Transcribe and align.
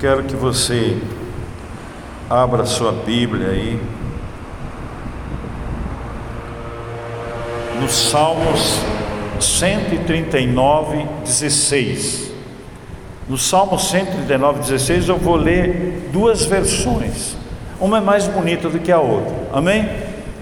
quero 0.00 0.24
que 0.24 0.36
você 0.36 0.98
abra 2.28 2.66
sua 2.66 2.92
Bíblia 2.92 3.48
aí. 3.48 3.80
No 7.80 7.88
Salmos 7.88 8.80
139, 9.40 11.06
16. 11.24 12.32
No 13.28 13.38
Salmo 13.38 13.78
139, 13.78 14.60
16, 14.60 15.08
eu 15.08 15.16
vou 15.16 15.36
ler 15.36 16.08
duas 16.12 16.44
versões. 16.44 17.36
Uma 17.80 17.98
é 17.98 18.00
mais 18.00 18.26
bonita 18.26 18.68
do 18.68 18.78
que 18.78 18.92
a 18.92 19.00
outra. 19.00 19.34
Amém? 19.52 19.88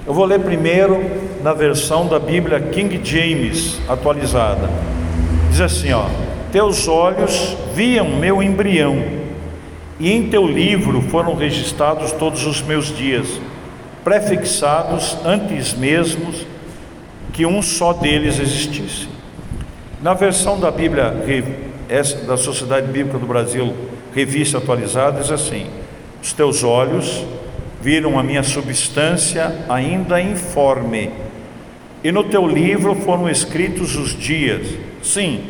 Eu 0.07 0.13
vou 0.13 0.25
ler 0.25 0.41
primeiro 0.41 1.01
na 1.43 1.53
versão 1.53 2.07
da 2.07 2.19
Bíblia 2.19 2.61
King 2.61 3.01
James 3.03 3.79
atualizada. 3.89 4.69
Diz 5.51 5.61
assim, 5.61 5.93
ó: 5.93 6.07
Teus 6.53 6.87
olhos 6.87 7.57
viam 7.75 8.09
meu 8.09 8.43
embrião, 8.43 9.24
e 9.99 10.11
em 10.11 10.29
teu 10.29 10.47
livro 10.47 11.01
foram 11.03 11.35
registrados 11.35 12.13
todos 12.13 12.47
os 12.47 12.61
meus 12.63 12.95
dias, 12.97 13.41
prefixados 14.03 15.17
antes 15.25 15.75
mesmo 15.75 16.33
que 17.33 17.47
um 17.47 17.63
só 17.63 17.93
deles 17.93 18.39
existisse. 18.39 19.09
Na 20.03 20.15
versão 20.15 20.59
da 20.59 20.71
Bíblia 20.71 21.15
da 22.27 22.37
Sociedade 22.37 22.87
Bíblica 22.89 23.19
do 23.19 23.27
Brasil, 23.27 23.75
revista 24.15 24.59
atualizada, 24.59 25.21
diz 25.21 25.31
assim: 25.31 25.67
Os 26.23 26.33
teus 26.33 26.63
olhos 26.63 27.25
viram 27.81 28.19
a 28.19 28.23
minha 28.23 28.43
substância 28.43 29.65
ainda 29.69 30.21
informe, 30.21 31.11
e 32.03 32.13
no 32.13 32.25
teu 32.25 32.47
livro 32.47 32.95
foram 32.95 33.29
escritos 33.29 33.97
os 33.97 34.19
dias, 34.19 34.67
sim, 35.03 35.45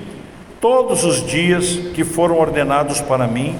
todos 0.60 1.04
os 1.04 1.24
dias 1.26 1.78
que 1.94 2.04
foram 2.04 2.38
ordenados 2.38 3.00
para 3.00 3.26
mim, 3.26 3.58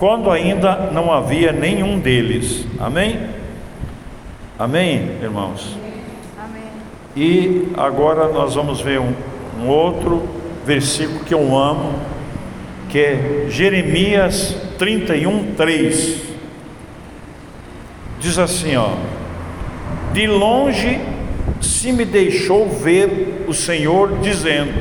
quando 0.00 0.30
ainda 0.30 0.90
não 0.92 1.12
havia 1.12 1.52
nenhum 1.52 2.00
deles. 2.00 2.64
Amém? 2.78 3.20
Amém, 4.58 5.10
irmãos? 5.22 5.76
Amém. 6.42 6.62
E 7.14 7.68
agora 7.76 8.28
nós 8.28 8.54
vamos 8.54 8.80
ver 8.80 8.98
um, 8.98 9.12
um 9.60 9.68
outro 9.68 10.26
versículo 10.64 11.20
que 11.20 11.34
eu 11.34 11.54
amo, 11.54 11.92
que 12.88 12.98
é 12.98 13.46
Jeremias 13.50 14.56
31, 14.78 15.54
3. 15.54 16.22
Diz 18.18 18.38
assim, 18.38 18.76
ó: 18.76 18.94
De 20.14 20.26
longe 20.26 20.98
se 21.60 21.92
me 21.92 22.06
deixou 22.06 22.66
ver 22.70 23.44
o 23.46 23.52
Senhor 23.52 24.18
dizendo: 24.20 24.72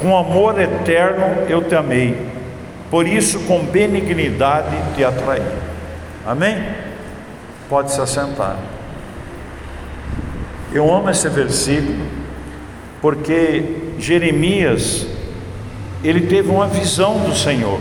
com 0.00 0.16
amor 0.16 0.60
eterno 0.60 1.44
eu 1.48 1.62
te 1.62 1.74
amei, 1.74 2.31
por 2.92 3.08
isso 3.08 3.40
com 3.46 3.64
benignidade 3.64 4.76
te 4.94 5.02
atraí. 5.02 5.40
Amém? 6.26 6.62
Pode 7.66 7.90
se 7.90 7.98
assentar. 7.98 8.58
Eu 10.74 10.92
amo 10.92 11.08
esse 11.08 11.26
versículo 11.30 12.04
porque 13.00 13.94
Jeremias 13.98 15.06
ele 16.04 16.26
teve 16.26 16.50
uma 16.50 16.66
visão 16.66 17.18
do 17.20 17.34
Senhor. 17.34 17.80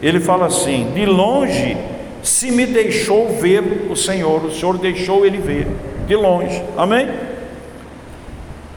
Ele 0.00 0.20
fala 0.20 0.46
assim: 0.46 0.92
de 0.94 1.04
longe 1.04 1.76
se 2.22 2.52
me 2.52 2.66
deixou 2.66 3.36
ver 3.40 3.88
o 3.90 3.96
Senhor, 3.96 4.44
o 4.44 4.54
Senhor 4.54 4.78
deixou 4.78 5.26
ele 5.26 5.38
ver 5.38 5.66
de 6.06 6.14
longe. 6.14 6.62
Amém? 6.76 7.08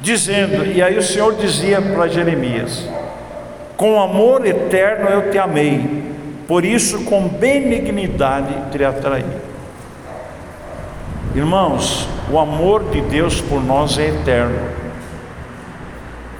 dizendo, 0.07 0.65
e 0.65 0.81
aí 0.81 0.97
o 0.97 1.03
Senhor 1.03 1.35
dizia 1.35 1.81
para 1.81 2.07
Jeremias: 2.07 2.87
Com 3.77 4.01
amor 4.01 4.45
eterno 4.45 5.07
eu 5.07 5.31
te 5.31 5.37
amei, 5.37 6.03
por 6.47 6.65
isso 6.65 7.05
com 7.05 7.27
benignidade 7.27 8.71
te 8.71 8.83
atraí. 8.83 9.23
Irmãos, 11.35 12.09
o 12.31 12.39
amor 12.39 12.85
de 12.85 13.01
Deus 13.01 13.39
por 13.39 13.63
nós 13.63 13.99
é 13.99 14.07
eterno. 14.07 14.59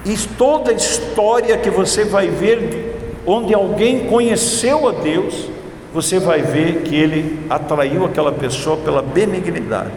E 0.04 0.16
toda 0.36 0.72
história 0.72 1.56
que 1.56 1.70
você 1.70 2.04
vai 2.04 2.26
ver, 2.26 3.20
onde 3.24 3.54
alguém 3.54 4.06
conheceu 4.06 4.88
a 4.88 4.92
Deus, 4.92 5.48
você 5.94 6.18
vai 6.18 6.42
ver 6.42 6.82
que 6.82 6.96
ele 6.96 7.46
atraiu 7.48 8.04
aquela 8.04 8.32
pessoa 8.32 8.76
pela 8.78 9.00
benignidade. 9.00 9.92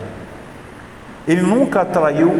Ele 1.27 1.41
nunca 1.41 1.81
atraiu 1.81 2.31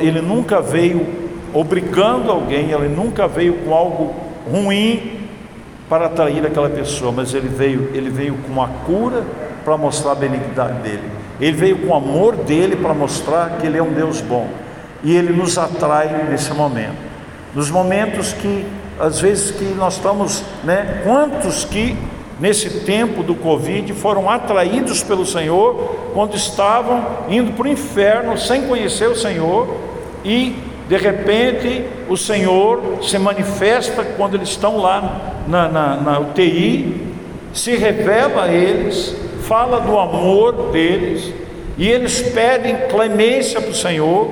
ele 0.00 0.20
nunca 0.20 0.60
veio 0.60 1.25
obrigando 1.52 2.30
alguém, 2.30 2.70
ele 2.70 2.88
nunca 2.88 3.26
veio 3.26 3.54
com 3.58 3.74
algo 3.74 4.14
ruim 4.50 5.20
para 5.88 6.06
atrair 6.06 6.44
aquela 6.44 6.68
pessoa, 6.68 7.12
mas 7.12 7.32
ele 7.34 7.48
veio, 7.48 7.90
ele 7.94 8.10
veio 8.10 8.36
com 8.46 8.62
a 8.62 8.68
cura 8.84 9.24
para 9.64 9.76
mostrar 9.76 10.12
a 10.12 10.14
benignidade 10.14 10.80
dele. 10.80 11.02
Ele 11.40 11.56
veio 11.56 11.78
com 11.78 11.88
o 11.88 11.94
amor 11.94 12.36
dele 12.36 12.76
para 12.76 12.94
mostrar 12.94 13.58
que 13.58 13.66
ele 13.66 13.78
é 13.78 13.82
um 13.82 13.92
Deus 13.92 14.20
bom. 14.20 14.48
E 15.04 15.14
ele 15.14 15.32
nos 15.32 15.58
atrai 15.58 16.26
nesse 16.28 16.52
momento. 16.52 16.96
Nos 17.54 17.70
momentos 17.70 18.32
que 18.32 18.66
às 18.98 19.20
vezes 19.20 19.50
que 19.50 19.64
nós 19.64 19.96
estamos, 19.96 20.42
né, 20.64 21.02
quantos 21.04 21.64
que 21.64 21.96
nesse 22.40 22.80
tempo 22.80 23.22
do 23.22 23.34
Covid, 23.34 23.92
foram 23.94 24.28
atraídos 24.28 25.02
pelo 25.02 25.24
Senhor 25.24 26.10
quando 26.12 26.36
estavam 26.36 27.04
indo 27.28 27.52
para 27.52 27.66
o 27.66 27.68
inferno 27.68 28.36
sem 28.36 28.66
conhecer 28.66 29.08
o 29.08 29.16
Senhor 29.16 29.68
e 30.24 30.54
de 30.88 30.96
repente 30.96 31.84
o 32.08 32.16
Senhor 32.16 32.98
se 33.02 33.18
manifesta 33.18 34.04
quando 34.16 34.34
eles 34.34 34.50
estão 34.50 34.78
lá 34.78 35.34
na, 35.48 35.68
na, 35.68 35.96
na 35.96 36.20
UTI, 36.20 37.02
se 37.52 37.76
revela 37.76 38.44
a 38.44 38.52
eles, 38.52 39.16
fala 39.42 39.80
do 39.80 39.98
amor 39.98 40.70
deles 40.70 41.32
e 41.76 41.88
eles 41.88 42.22
pedem 42.22 42.88
clemência 42.88 43.60
para 43.60 43.70
o 43.70 43.74
Senhor 43.74 44.30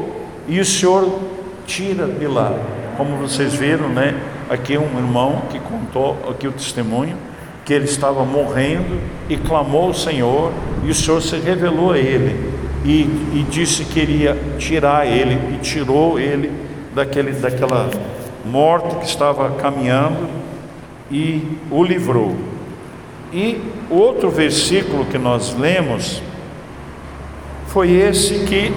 e 0.48 0.60
o 0.60 0.64
Senhor 0.64 1.20
tira 1.66 2.06
de 2.06 2.26
lá. 2.26 2.52
Como 2.96 3.16
vocês 3.16 3.54
viram, 3.54 3.88
né? 3.88 4.14
Aqui 4.48 4.78
um 4.78 4.98
irmão 4.98 5.42
que 5.50 5.58
contou 5.58 6.16
aqui 6.30 6.46
o 6.46 6.52
testemunho 6.52 7.16
que 7.64 7.72
ele 7.72 7.86
estava 7.86 8.24
morrendo 8.24 9.00
e 9.28 9.36
clamou 9.36 9.86
ao 9.86 9.94
Senhor, 9.94 10.52
e 10.84 10.90
o 10.90 10.94
Senhor 10.94 11.22
se 11.22 11.36
revelou 11.38 11.92
a 11.92 11.98
ele 11.98 12.53
e, 12.84 13.02
e 13.34 13.46
disse 13.50 13.84
que 13.84 14.00
iria 14.00 14.36
tirar 14.58 15.06
ele, 15.06 15.54
e 15.54 15.58
tirou 15.62 16.18
ele 16.18 16.52
daquele, 16.94 17.32
daquela 17.32 17.90
morte 18.44 18.96
que 18.96 19.06
estava 19.06 19.50
caminhando 19.52 20.28
e 21.10 21.42
o 21.70 21.82
livrou. 21.82 22.36
E 23.32 23.60
outro 23.90 24.30
versículo 24.30 25.06
que 25.06 25.18
nós 25.18 25.54
lemos 25.54 26.22
foi 27.66 27.90
esse 27.90 28.44
que 28.44 28.72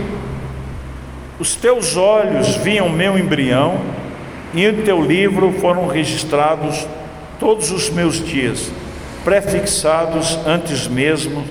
os 1.40 1.56
teus 1.56 1.96
olhos 1.96 2.56
viam 2.56 2.90
meu 2.90 3.20
embrião 3.20 3.80
e 4.54 4.66
em 4.66 4.82
teu 4.82 5.04
livro 5.04 5.52
foram 5.60 5.86
registrados 5.86 6.88
todos 7.40 7.70
os 7.70 7.90
meus 7.90 8.24
dias, 8.26 8.72
prefixados 9.24 10.40
antes 10.48 10.88
mesmo 10.88 11.44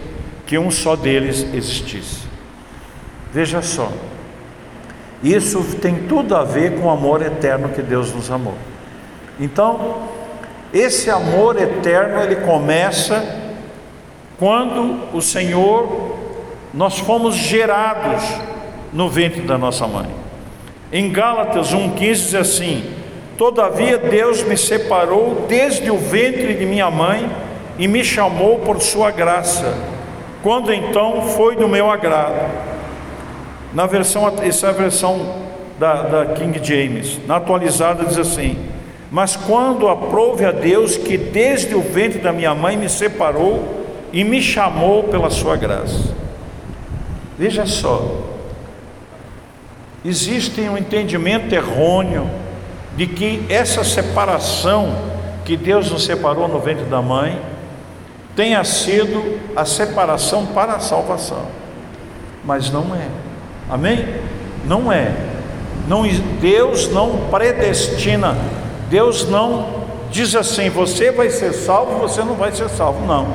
que 0.47 0.59
um 0.59 0.71
só 0.71 0.97
deles 0.97 1.47
existisse. 1.55 2.26
Veja 3.37 3.61
só, 3.61 3.93
isso 5.23 5.63
tem 5.83 6.07
tudo 6.09 6.35
a 6.35 6.43
ver 6.43 6.81
com 6.81 6.87
o 6.87 6.91
amor 6.91 7.21
eterno 7.21 7.69
que 7.69 7.83
Deus 7.83 8.11
nos 8.11 8.31
amou. 8.31 8.55
Então, 9.39 10.05
esse 10.73 11.11
amor 11.11 11.61
eterno 11.61 12.23
ele 12.23 12.37
começa 12.37 13.23
quando 14.39 15.15
o 15.15 15.21
Senhor 15.21 16.17
nós 16.73 16.99
fomos 16.99 17.35
gerados 17.35 18.23
no 18.91 19.07
ventre 19.11 19.43
da 19.43 19.59
nossa 19.59 19.87
mãe. 19.87 20.09
Em 20.91 21.13
Gálatas 21.13 21.75
1,15 21.75 21.95
diz 21.99 22.35
assim: 22.35 22.91
Todavia 23.37 23.99
Deus 23.99 24.43
me 24.45 24.57
separou 24.57 25.45
desde 25.47 25.91
o 25.91 25.99
ventre 25.99 26.55
de 26.55 26.65
minha 26.65 26.91
mãe 26.91 27.31
e 27.79 27.87
me 27.87 28.03
chamou 28.03 28.61
por 28.61 28.81
sua 28.81 29.11
graça, 29.11 29.77
quando 30.43 30.73
então 30.73 31.21
foi 31.37 31.55
do 31.55 31.69
meu 31.69 31.91
agrado. 31.91 32.76
Na 33.73 33.87
versão, 33.87 34.33
essa 34.43 34.69
é 34.69 34.71
a 34.71 34.73
versão 34.73 35.47
da, 35.79 36.03
da 36.03 36.27
King 36.35 36.59
James, 36.63 37.21
na 37.27 37.37
atualizada 37.37 38.05
diz 38.05 38.19
assim: 38.19 38.57
Mas 39.11 39.37
quando 39.37 39.89
aprove 39.89 40.45
a 40.45 40.53
Deus 40.53 40.97
que 40.97 41.17
desde 41.17 41.75
o 41.75 41.81
ventre 41.81 42.19
da 42.19 42.33
minha 42.33 42.55
mãe 42.55 42.77
me 42.77 42.89
separou 42.89 43.85
e 44.13 44.25
me 44.25 44.41
chamou 44.41 45.05
pela 45.05 45.31
sua 45.31 45.57
graça. 45.57 46.15
Veja 47.39 47.67
só, 47.67 48.23
existe 50.05 50.63
um 50.63 50.79
entendimento 50.79 51.55
errôneo 51.55 52.31
de 52.97 53.07
que 53.07 53.45
essa 53.51 53.85
separação 53.85 54.97
que 55.45 55.57
Deus 55.57 55.91
nos 55.91 56.05
separou 56.05 56.49
no 56.49 56.59
ventre 56.59 56.87
da 56.87 57.03
mãe 57.03 57.39
tenha 58.35 58.65
sido 58.65 59.39
a 59.55 59.67
separação 59.67 60.47
para 60.47 60.75
a 60.75 60.81
salvação. 60.81 61.47
Mas 62.43 62.71
não 62.71 62.95
é. 62.95 63.26
Amém? 63.69 64.07
Não 64.67 64.93
é. 64.93 65.13
Não, 65.89 66.03
Deus 66.41 66.91
não 66.91 67.29
predestina, 67.31 68.37
Deus 68.91 69.29
não 69.29 69.85
diz 70.11 70.35
assim: 70.35 70.69
você 70.69 71.11
vai 71.11 71.31
ser 71.31 71.53
salvo, 71.53 71.99
você 71.99 72.23
não 72.23 72.35
vai 72.35 72.53
ser 72.53 72.69
salvo. 72.69 73.07
Não. 73.07 73.29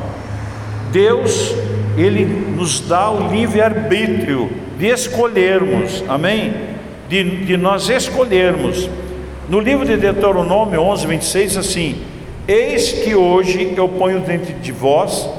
Deus, 0.92 1.54
Ele 1.98 2.25
nos 2.25 2.81
dá 2.81 3.10
o 3.10 3.30
livre-arbítrio 3.30 4.51
de 4.78 4.88
escolhermos, 4.88 6.04
amém? 6.07 6.54
De, 7.07 7.45
de 7.45 7.57
nós 7.57 7.89
escolhermos. 7.89 8.89
No 9.48 9.60
livro 9.60 9.86
de 9.86 9.98
Deuteronômio 9.98 10.81
11, 10.81 11.07
26, 11.07 11.57
assim: 11.57 12.01
Eis 12.48 12.92
que 12.92 13.16
hoje 13.16 13.74
eu 13.77 13.88
ponho 13.88 14.19
dentro 14.22 14.54
de 14.54 14.72
vós 14.72 15.30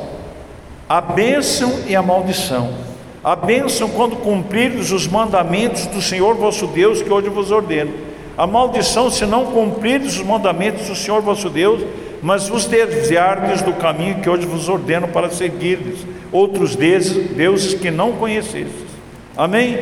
a 0.88 1.00
bênção 1.00 1.80
e 1.86 1.96
a 1.96 2.02
maldição. 2.02 2.91
A 3.24 3.36
bênção 3.36 3.88
quando 3.88 4.16
cumprirdes 4.16 4.90
os 4.90 5.06
mandamentos 5.06 5.86
do 5.86 6.02
Senhor 6.02 6.34
vosso 6.34 6.66
Deus 6.66 7.00
que 7.00 7.12
hoje 7.12 7.28
vos 7.28 7.52
ordeno. 7.52 7.92
A 8.36 8.46
maldição 8.46 9.10
se 9.10 9.24
não 9.24 9.46
cumprirdes 9.46 10.16
os 10.16 10.24
mandamentos 10.24 10.88
do 10.88 10.96
Senhor 10.96 11.20
vosso 11.20 11.48
Deus, 11.48 11.82
mas 12.20 12.48
vos 12.48 12.64
desviardes 12.64 13.62
do 13.62 13.72
caminho 13.74 14.20
que 14.20 14.28
hoje 14.28 14.46
vos 14.46 14.68
ordeno 14.68 15.06
para 15.06 15.30
seguirdes 15.30 16.04
outros 16.32 16.74
deuses, 16.74 17.30
deuses 17.36 17.74
que 17.74 17.90
não 17.90 18.12
conhecestes. 18.12 18.90
Amém? 19.36 19.78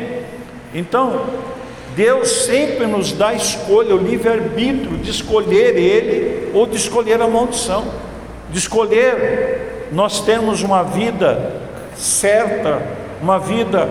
Então, 0.73 1.25
Deus 1.95 2.45
sempre 2.45 2.85
nos 2.85 3.11
dá 3.11 3.29
a 3.29 3.33
escolha, 3.33 3.95
o 3.95 3.97
livre-arbítrio 3.97 4.97
de 4.97 5.09
escolher 5.09 5.75
Ele 5.77 6.51
ou 6.53 6.67
de 6.67 6.77
escolher 6.77 7.21
a 7.21 7.27
maldição, 7.27 7.85
de 8.51 8.59
escolher 8.59 9.89
nós 9.91 10.21
temos 10.21 10.61
uma 10.61 10.83
vida 10.83 11.59
certa, 11.95 13.00
uma 13.21 13.39
vida 13.39 13.87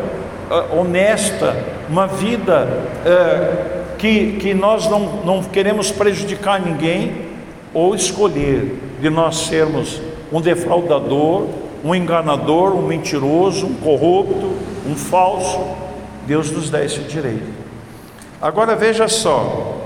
uh, 0.50 0.78
honesta, 0.78 1.56
uma 1.88 2.06
vida 2.06 2.66
uh, 3.04 3.96
que, 3.96 4.32
que 4.38 4.54
nós 4.54 4.88
não, 4.88 5.22
não 5.24 5.42
queremos 5.42 5.90
prejudicar 5.90 6.60
ninguém, 6.60 7.30
ou 7.72 7.94
escolher 7.94 8.78
de 9.00 9.08
nós 9.08 9.46
sermos 9.46 10.00
um 10.32 10.40
defraudador, 10.40 11.46
um 11.84 11.94
enganador, 11.94 12.74
um 12.76 12.82
mentiroso, 12.82 13.66
um 13.66 13.74
corrupto, 13.74 14.52
um 14.86 14.94
falso. 14.94 15.60
Deus 16.26 16.50
nos 16.50 16.68
dá 16.68 16.84
esse 16.84 17.00
direito. 17.00 17.60
Agora 18.40 18.74
veja 18.74 19.08
só, 19.08 19.76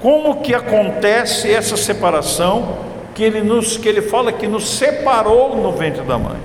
como 0.00 0.40
que 0.40 0.54
acontece 0.54 1.50
essa 1.50 1.76
separação 1.76 2.78
que 3.14 3.22
ele 3.22 3.42
nos 3.42 3.76
que 3.76 3.88
ele 3.88 4.02
fala 4.02 4.32
que 4.32 4.46
nos 4.46 4.68
separou 4.68 5.56
no 5.56 5.72
ventre 5.72 6.02
da 6.02 6.18
mãe. 6.18 6.38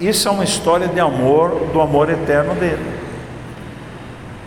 Isso 0.00 0.28
é 0.28 0.30
uma 0.30 0.44
história 0.44 0.86
de 0.86 1.00
amor, 1.00 1.50
do 1.72 1.80
amor 1.80 2.08
eterno 2.08 2.54
dele. 2.54 2.84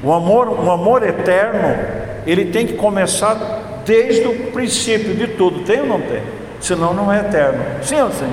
O 0.03 0.11
amor, 0.13 0.47
o 0.47 0.71
amor 0.71 1.03
eterno, 1.03 1.77
ele 2.25 2.45
tem 2.45 2.65
que 2.65 2.73
começar 2.73 3.81
desde 3.85 4.27
o 4.27 4.51
princípio 4.51 5.13
de 5.15 5.27
tudo, 5.27 5.63
tem 5.63 5.81
ou 5.81 5.87
não 5.87 6.01
tem? 6.01 6.23
Senão 6.59 6.93
não 6.93 7.11
é 7.11 7.19
eterno. 7.19 7.63
Sim 7.81 8.01
ou 8.01 8.11
sim? 8.11 8.31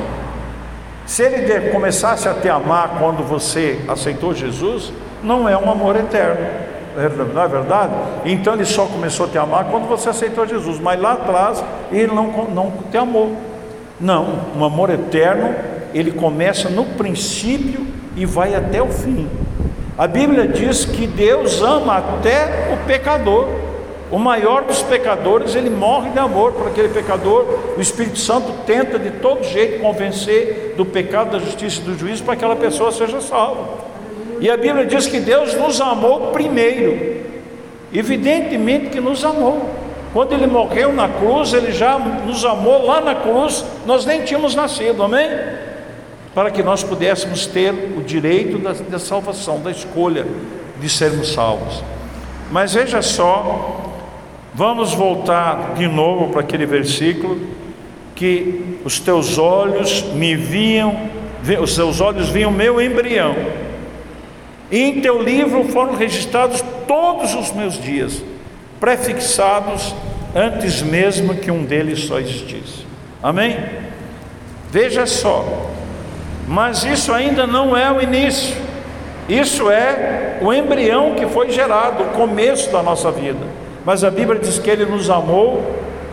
Se 1.06 1.23
ele 1.23 1.70
começasse 1.70 2.29
a 2.29 2.35
te 2.35 2.49
amar 2.49 2.97
quando 2.99 3.26
você 3.26 3.81
aceitou 3.88 4.35
Jesus, 4.35 4.93
não 5.23 5.49
é 5.49 5.56
um 5.56 5.71
amor 5.71 5.97
eterno. 5.97 6.47
Não 7.35 7.43
é 7.43 7.49
verdade? 7.49 7.93
Então 8.25 8.55
ele 8.55 8.64
só 8.64 8.85
começou 8.87 9.26
a 9.26 9.29
te 9.29 9.38
amar 9.38 9.64
quando 9.71 9.88
você 9.88 10.11
aceitou 10.11 10.47
Jesus, 10.47 10.79
mas 10.79 11.00
lá 11.00 11.12
atrás 11.12 11.64
ele 11.91 12.12
não, 12.14 12.26
não 12.49 12.73
te 12.91 12.97
amou. 12.97 13.37
Não, 14.00 14.41
um 14.56 14.64
amor 14.64 14.91
eterno 14.91 15.55
ele 15.94 16.12
começa 16.12 16.69
no 16.69 16.85
princípio 16.85 17.87
e 18.17 18.25
vai 18.26 18.55
até 18.55 18.82
o 18.82 18.88
fim. 18.88 19.29
A 19.96 20.06
Bíblia 20.06 20.46
diz 20.46 20.85
que 20.85 21.06
Deus 21.06 21.61
ama 21.61 21.96
até 21.96 22.73
o 22.73 22.87
pecador. 22.87 23.49
O 24.11 24.19
maior 24.19 24.62
dos 24.62 24.81
pecadores, 24.82 25.55
ele 25.55 25.69
morre 25.69 26.11
de 26.11 26.19
amor 26.19 26.52
por 26.52 26.69
aquele 26.69 26.88
pecador. 26.88 27.75
O 27.76 27.81
Espírito 27.81 28.19
Santo 28.19 28.52
tenta 28.64 28.99
de 28.99 29.11
todo 29.11 29.44
jeito 29.44 29.81
convencer 29.81 30.75
do 30.76 30.87
pecado, 30.87 31.32
da 31.32 31.38
justiça 31.38 31.81
e 31.81 31.85
do 31.85 31.99
juízo 31.99 32.23
para 32.23 32.37
que 32.37 32.44
aquela 32.44 32.56
pessoa 32.56 32.93
seja 32.93 33.20
salva. 33.20 33.69
E 34.40 34.49
a 34.49 34.56
Bíblia 34.56 34.87
diz 34.87 35.06
que 35.06 35.19
Deus 35.19 35.55
nos 35.55 35.81
amou 35.81 36.29
primeiro. 36.29 37.25
Evidentemente 37.93 38.90
que 38.90 39.00
nos 39.00 39.25
amou. 39.25 39.69
Quando 40.12 40.32
ele 40.32 40.46
morreu 40.46 40.93
na 40.93 41.08
cruz, 41.08 41.52
ele 41.52 41.73
já 41.73 41.99
nos 41.99 42.44
amou 42.44 42.87
lá 42.87 43.00
na 43.00 43.14
cruz, 43.14 43.64
nós 43.85 44.06
nem 44.06 44.23
tínhamos 44.23 44.55
nascido, 44.55 45.02
amém? 45.02 45.29
Para 46.38 46.52
que 46.52 46.62
nós 46.62 46.85
pudéssemos 46.85 47.46
ter 47.46 47.75
o 47.96 48.00
direito 48.00 48.58
da, 48.58 48.73
da 48.73 49.00
salvação, 49.00 49.61
da 49.61 49.73
escolha 49.73 50.25
de 50.81 50.88
sermos 50.88 51.32
salvos. 51.32 51.82
Mas 52.52 52.75
veja 52.75 53.02
só, 53.02 53.93
vamos 54.55 54.94
voltar 54.94 55.75
de 55.75 55.88
novo 55.88 56.29
para 56.29 56.43
aquele 56.43 56.64
versículo 56.64 57.40
que 58.14 58.79
os 58.85 59.00
teus 59.00 59.37
olhos 59.37 60.05
me 60.12 60.37
viam, 60.37 61.11
os 61.61 61.75
teus 61.75 62.00
olhos 62.00 62.29
viam 62.29 62.52
meu 62.52 62.81
embrião. 62.81 63.35
E 64.70 64.79
em 64.79 65.00
teu 65.00 65.20
livro 65.20 65.64
foram 65.64 65.96
registrados 65.96 66.62
todos 66.87 67.35
os 67.35 67.50
meus 67.50 67.82
dias, 67.82 68.23
prefixados 68.79 69.93
antes 70.37 70.82
mesmo 70.82 71.35
que 71.35 71.50
um 71.50 71.64
deles 71.64 72.05
só 72.05 72.20
existisse. 72.20 72.87
Amém? 73.20 73.58
Veja 74.70 75.05
só, 75.05 75.75
mas 76.49 76.83
isso 76.83 77.12
ainda 77.12 77.47
não 77.47 77.77
é 77.77 77.93
o 77.93 78.00
início. 78.00 78.56
Isso 79.29 79.71
é 79.71 80.39
o 80.41 80.50
embrião 80.50 81.15
que 81.15 81.27
foi 81.27 81.50
gerado, 81.50 82.03
o 82.05 82.06
começo 82.06 82.73
da 82.73 82.83
nossa 82.83 83.11
vida. 83.11 83.47
Mas 83.85 84.03
a 84.03 84.11
Bíblia 84.11 84.41
diz 84.41 84.59
que 84.59 84.71
Ele 84.71 84.87
nos 84.87 85.11
amou 85.11 85.62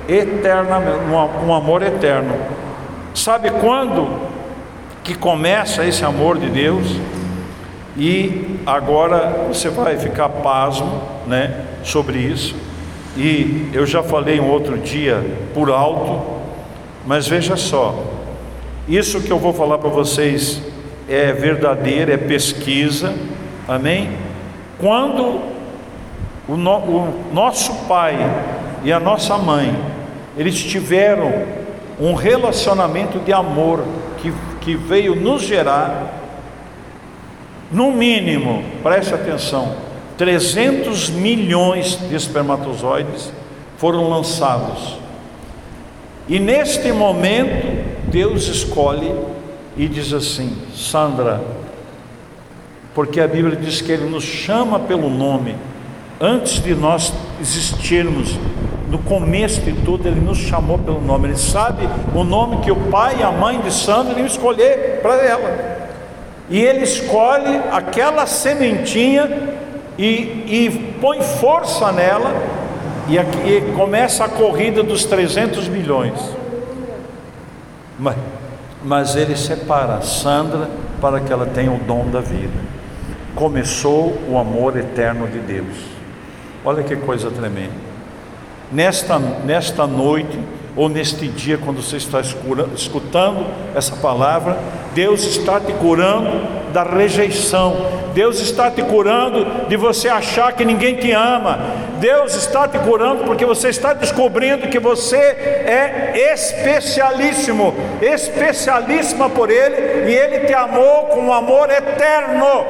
eternamente, 0.09 0.99
um 1.47 1.53
amor 1.53 1.81
eterno. 1.81 2.35
Sabe 3.13 3.49
quando 3.49 4.19
que 5.05 5.15
começa 5.15 5.85
esse 5.85 6.03
amor 6.03 6.37
de 6.37 6.49
Deus? 6.49 6.85
E 7.97 8.59
agora 8.65 9.47
você 9.47 9.69
vai 9.69 9.97
ficar 9.97 10.27
pasmo, 10.27 11.01
né, 11.25 11.61
sobre 11.81 12.17
isso. 12.17 12.53
E 13.15 13.69
eu 13.73 13.85
já 13.85 14.03
falei 14.03 14.41
um 14.41 14.49
outro 14.49 14.77
dia 14.77 15.23
por 15.53 15.69
alto, 15.71 16.21
mas 17.05 17.25
veja 17.25 17.55
só, 17.55 17.95
isso 18.87 19.21
que 19.21 19.31
eu 19.31 19.39
vou 19.39 19.53
falar 19.53 19.79
para 19.79 19.89
vocês 19.89 20.61
é 21.09 21.33
verdadeiro, 21.33 22.11
é 22.11 22.17
pesquisa, 22.17 23.13
amém? 23.67 24.11
Quando 24.77 25.41
o, 26.47 26.55
no, 26.55 26.77
o 26.77 27.33
nosso 27.33 27.73
pai 27.87 28.15
e 28.83 28.91
a 28.91 28.99
nossa 28.99 29.37
mãe, 29.37 29.75
eles 30.37 30.61
tiveram 30.63 31.45
um 31.99 32.13
relacionamento 32.13 33.19
de 33.19 33.33
amor 33.33 33.83
que, 34.17 34.31
que 34.61 34.75
veio 34.75 35.15
nos 35.15 35.41
gerar, 35.41 36.13
no 37.71 37.91
mínimo, 37.91 38.63
preste 38.83 39.13
atenção, 39.13 39.75
300 40.17 41.09
milhões 41.09 41.97
de 42.07 42.15
espermatozoides 42.15 43.31
foram 43.77 44.09
lançados. 44.09 44.97
E 46.27 46.39
neste 46.39 46.91
momento, 46.91 47.84
Deus 48.15 48.47
escolhe 48.47 49.13
e 49.75 49.89
diz 49.89 50.13
assim: 50.13 50.55
Sandra, 50.73 51.41
porque 52.93 53.19
a 53.19 53.27
Bíblia 53.27 53.57
diz 53.57 53.81
que 53.81 53.91
Ele 53.91 54.09
nos 54.09 54.23
chama 54.23 54.79
pelo 54.79 55.09
nome, 55.09 55.53
antes 56.21 56.63
de 56.63 56.73
nós 56.73 57.11
existirmos, 57.41 58.39
no 58.89 58.99
começo 58.99 59.59
de 59.59 59.73
tudo, 59.73 60.07
Ele 60.07 60.21
nos 60.21 60.37
chamou 60.37 60.79
pelo 60.79 61.01
nome, 61.01 61.27
Ele 61.27 61.35
sabe 61.35 61.89
o 62.15 62.23
nome 62.23 62.61
que 62.61 62.71
o 62.71 62.77
pai 62.89 63.17
e 63.19 63.23
a 63.23 63.33
mãe 63.33 63.59
de 63.59 63.73
Sandra 63.73 64.17
iam 64.17 64.25
escolher 64.25 65.01
para 65.01 65.15
ela, 65.15 65.89
e 66.49 66.61
Ele 66.61 66.85
escolhe 66.85 67.59
aquela 67.69 68.25
sementinha 68.25 69.29
e, 69.97 70.05
e 70.05 70.95
põe 71.01 71.21
força 71.21 71.91
nela, 71.91 72.33
e, 73.09 73.19
aqui, 73.19 73.37
e 73.45 73.73
começa 73.75 74.23
a 74.23 74.29
corrida 74.29 74.81
dos 74.81 75.03
300 75.03 75.67
milhões. 75.67 76.44
Mas, 77.97 78.15
mas 78.83 79.15
ele 79.15 79.35
separa 79.35 80.01
Sandra 80.01 80.69
para 81.01 81.19
que 81.19 81.31
ela 81.31 81.45
tenha 81.45 81.71
o 81.71 81.79
dom 81.79 82.09
da 82.09 82.19
vida. 82.19 82.59
Começou 83.35 84.17
o 84.29 84.37
amor 84.37 84.77
eterno 84.77 85.27
de 85.27 85.39
Deus. 85.39 85.75
Olha 86.63 86.83
que 86.83 86.95
coisa 86.95 87.29
tremenda. 87.29 87.85
Nesta, 88.71 89.19
nesta 89.19 89.85
noite, 89.85 90.39
ou 90.75 90.89
neste 90.89 91.27
dia, 91.27 91.57
quando 91.57 91.81
você 91.81 91.97
está 91.97 92.19
escutando 92.19 93.45
essa 93.75 93.95
palavra, 93.95 94.57
Deus 94.95 95.25
está 95.25 95.59
te 95.59 95.73
curando 95.73 96.71
da 96.71 96.81
rejeição, 96.83 97.75
Deus 98.13 98.39
está 98.39 98.71
te 98.71 98.81
curando 98.81 99.67
de 99.67 99.75
você 99.75 100.07
achar 100.07 100.53
que 100.53 100.63
ninguém 100.63 100.95
te 100.95 101.11
ama, 101.11 101.59
Deus 101.99 102.33
está 102.33 102.65
te 102.65 102.79
curando 102.79 103.25
porque 103.25 103.45
você 103.45 103.67
está 103.67 103.91
descobrindo 103.91 104.69
que 104.69 104.79
você 104.79 105.17
é 105.17 106.33
especialíssimo, 106.33 107.75
especialíssima 108.01 109.29
por 109.29 109.51
Ele, 109.51 110.09
e 110.09 110.15
Ele 110.15 110.47
te 110.47 110.53
amou 110.53 111.07
com 111.07 111.25
um 111.25 111.33
amor 111.33 111.69
eterno. 111.69 112.65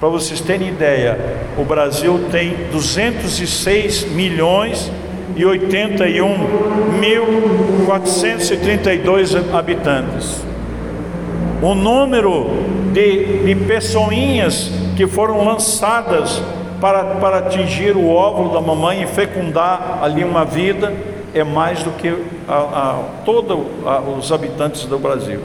Para 0.00 0.08
vocês 0.08 0.40
terem 0.40 0.68
ideia, 0.68 1.18
o 1.56 1.62
Brasil 1.62 2.26
tem 2.32 2.68
206 2.72 4.06
milhões 4.06 4.90
e 4.90 5.07
81 5.44 6.98
mil 6.98 7.24
432 7.86 9.34
habitantes. 9.54 10.42
O 11.62 11.74
número 11.74 12.46
de, 12.92 13.44
de 13.44 13.54
pessoinhas 13.66 14.70
que 14.96 15.06
foram 15.06 15.44
lançadas 15.44 16.42
para, 16.80 17.04
para 17.16 17.38
atingir 17.38 17.96
o 17.96 18.08
óvulo 18.08 18.52
da 18.52 18.60
mamãe 18.60 19.02
e 19.02 19.06
fecundar 19.06 19.98
ali 20.02 20.24
uma 20.24 20.44
vida 20.44 20.92
é 21.34 21.44
mais 21.44 21.82
do 21.82 21.90
que 21.92 22.14
todos 23.24 23.58
os 24.18 24.32
habitantes 24.32 24.84
do 24.86 24.98
Brasil. 24.98 25.40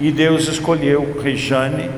E 0.00 0.10
Deus 0.10 0.48
escolheu 0.48 1.16
Rejane. 1.22 1.88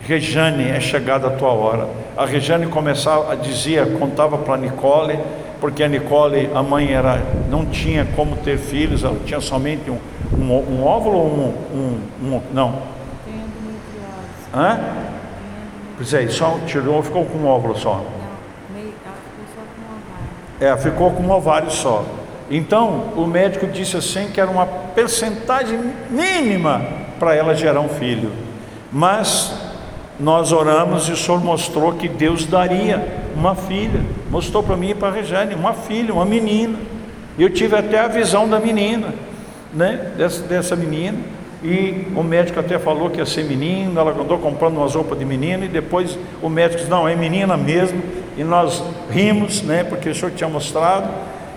Rejane 0.00 0.70
é 0.70 0.80
chegada 0.80 1.26
a 1.26 1.30
tua 1.30 1.50
hora. 1.50 1.88
A 2.16 2.24
Rejane 2.24 2.66
começava, 2.66 3.36
dizia, 3.36 3.84
contava 3.98 4.38
para 4.38 4.56
Nicole, 4.56 5.18
porque 5.60 5.82
a 5.82 5.88
Nicole, 5.88 6.50
a 6.54 6.62
mãe 6.62 6.92
era, 6.92 7.22
não 7.50 7.66
tinha 7.66 8.04
como 8.16 8.36
ter 8.36 8.58
filhos, 8.58 9.02
ela 9.02 9.16
tinha 9.24 9.40
somente 9.40 9.90
um, 9.90 9.98
um, 10.32 10.52
um 10.52 10.84
óvulo 10.84 11.18
ou 11.18 11.26
um, 11.26 11.54
um, 11.74 12.34
um, 12.34 12.42
não? 12.52 12.82
Tem. 13.24 13.42
Hã? 14.54 14.80
Pois 15.96 16.14
é, 16.14 16.28
só 16.28 16.58
tirou, 16.66 17.02
ficou 17.02 17.24
com 17.24 17.38
um 17.38 17.46
óvulo 17.46 17.76
só. 17.76 18.04
É, 20.60 20.76
ficou 20.76 21.12
com 21.12 21.22
um 21.22 21.30
ovário 21.30 21.70
só. 21.70 22.04
Então, 22.50 23.12
o 23.16 23.26
médico 23.26 23.66
disse 23.66 23.96
assim 23.96 24.30
que 24.30 24.40
era 24.40 24.50
uma 24.50 24.66
percentagem 24.66 25.92
mínima 26.10 26.82
para 27.18 27.34
ela 27.34 27.54
gerar 27.54 27.80
um 27.80 27.88
filho. 27.88 28.32
Mas 28.90 29.52
nós 30.18 30.50
oramos 30.50 31.08
e 31.08 31.12
o 31.12 31.16
Senhor 31.16 31.42
mostrou 31.42 31.92
que 31.92 32.08
Deus 32.08 32.46
daria 32.46 33.06
uma 33.36 33.54
filha. 33.54 34.00
Mostrou 34.30 34.62
para 34.62 34.76
mim 34.76 34.90
e 34.90 34.94
para 34.94 35.08
a 35.08 35.12
Regiane, 35.12 35.54
uma 35.54 35.72
filha, 35.72 36.12
uma 36.12 36.24
menina. 36.24 36.78
Eu 37.38 37.50
tive 37.50 37.76
até 37.76 38.00
a 38.00 38.08
visão 38.08 38.48
da 38.48 38.58
menina, 38.58 39.14
né? 39.72 40.12
Dessa, 40.16 40.42
dessa 40.42 40.76
menina. 40.76 41.18
E 41.62 42.06
o 42.14 42.22
médico 42.22 42.60
até 42.60 42.78
falou 42.78 43.10
que 43.10 43.18
ia 43.18 43.26
ser 43.26 43.44
menino, 43.44 43.98
ela 43.98 44.12
andou 44.12 44.38
comprando 44.38 44.76
umas 44.76 44.94
roupas 44.94 45.18
de 45.18 45.24
menina 45.24 45.64
e 45.64 45.68
depois 45.68 46.16
o 46.40 46.48
médico 46.48 46.78
disse, 46.78 46.90
não, 46.90 47.08
é 47.08 47.16
menina 47.16 47.56
mesmo. 47.56 48.00
E 48.36 48.44
nós 48.44 48.82
rimos, 49.10 49.62
né? 49.62 49.82
Porque 49.82 50.08
o 50.08 50.14
senhor 50.14 50.30
tinha 50.30 50.48
mostrado. 50.48 51.08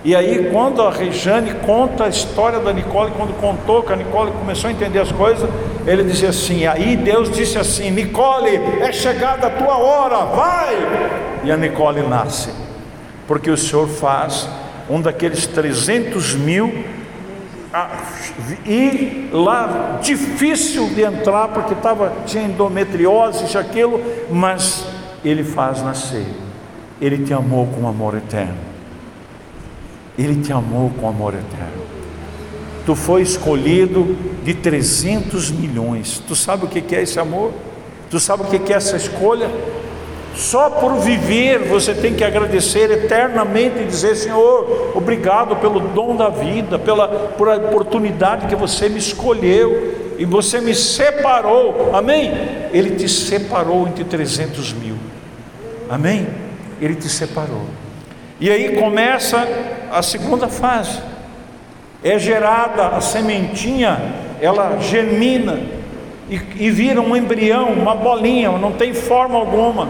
E 0.03 0.15
aí, 0.15 0.49
quando 0.51 0.81
a 0.81 0.89
Rejane 0.89 1.53
conta 1.63 2.05
a 2.05 2.07
história 2.09 2.57
da 2.59 2.73
Nicole, 2.73 3.11
quando 3.15 3.39
contou 3.39 3.83
que 3.83 3.93
a 3.93 3.95
Nicole 3.95 4.31
começou 4.31 4.67
a 4.67 4.73
entender 4.73 4.97
as 4.97 5.11
coisas, 5.11 5.47
ele 5.85 6.03
dizia 6.03 6.29
assim: 6.29 6.65
aí 6.65 6.95
Deus 6.95 7.29
disse 7.29 7.59
assim: 7.59 7.91
Nicole, 7.91 8.49
é 8.81 8.91
chegada 8.91 9.45
a 9.45 9.49
tua 9.51 9.77
hora, 9.77 10.25
vai! 10.25 10.75
E 11.43 11.51
a 11.51 11.57
Nicole 11.57 12.01
nasce, 12.01 12.49
porque 13.31 13.49
o 13.49 13.55
Senhor 13.55 13.87
faz 13.87 14.45
um 14.89 14.99
daqueles 14.99 15.47
300 15.47 16.35
mil 16.35 16.83
e 18.65 19.29
lá 19.31 20.01
difícil 20.03 20.89
de 20.89 21.01
entrar 21.03 21.47
porque 21.47 21.73
tava, 21.75 22.11
tinha 22.25 22.43
endometriose, 22.43 23.45
isso, 23.45 23.57
aquilo, 23.57 24.03
mas 24.29 24.85
ele 25.23 25.45
faz 25.45 25.81
nascer. 25.81 26.25
Ele 26.99 27.23
te 27.23 27.33
amou 27.33 27.67
com 27.67 27.87
amor 27.87 28.17
eterno. 28.17 28.57
Ele 30.19 30.43
te 30.43 30.51
amou 30.51 30.89
com 30.99 31.07
amor 31.07 31.33
eterno. 31.33 31.85
Tu 32.85 32.93
foi 32.95 33.21
escolhido 33.21 34.13
de 34.43 34.55
300 34.55 35.51
milhões. 35.51 36.21
Tu 36.27 36.35
sabe 36.35 36.65
o 36.65 36.67
que 36.67 36.93
é 36.93 37.03
esse 37.03 37.17
amor? 37.17 37.53
Tu 38.09 38.19
sabe 38.19 38.43
o 38.43 38.45
que 38.47 38.73
é 38.73 38.75
essa 38.75 38.97
escolha? 38.97 39.49
Só 40.35 40.69
por 40.69 40.95
viver 40.95 41.59
você 41.59 41.93
tem 41.93 42.13
que 42.13 42.23
agradecer 42.23 42.89
eternamente 42.89 43.79
e 43.79 43.85
dizer: 43.85 44.15
Senhor, 44.15 44.93
obrigado 44.95 45.57
pelo 45.57 45.79
dom 45.79 46.15
da 46.15 46.29
vida, 46.29 46.79
pela 46.79 47.07
por 47.07 47.47
oportunidade 47.49 48.47
que 48.47 48.55
você 48.55 48.87
me 48.87 48.97
escolheu 48.97 50.15
e 50.17 50.25
você 50.25 50.61
me 50.61 50.73
separou. 50.73 51.91
Amém? 51.93 52.31
Ele 52.71 52.95
te 52.95 53.09
separou 53.09 53.87
entre 53.87 54.03
300 54.03 54.73
mil. 54.73 54.95
Amém? 55.89 56.27
Ele 56.79 56.95
te 56.95 57.09
separou. 57.09 57.65
E 58.39 58.49
aí 58.49 58.77
começa 58.77 59.47
a 59.91 60.01
segunda 60.01 60.47
fase. 60.47 60.99
É 62.03 62.17
gerada 62.17 62.87
a 62.87 63.01
sementinha, 63.01 63.99
ela 64.41 64.79
germina 64.79 65.59
e, 66.29 66.35
e 66.55 66.71
vira 66.71 66.99
um 67.01 67.15
embrião, 67.15 67.69
uma 67.69 67.93
bolinha, 67.93 68.51
não 68.57 68.71
tem 68.71 68.93
forma 68.93 69.37
alguma. 69.37 69.89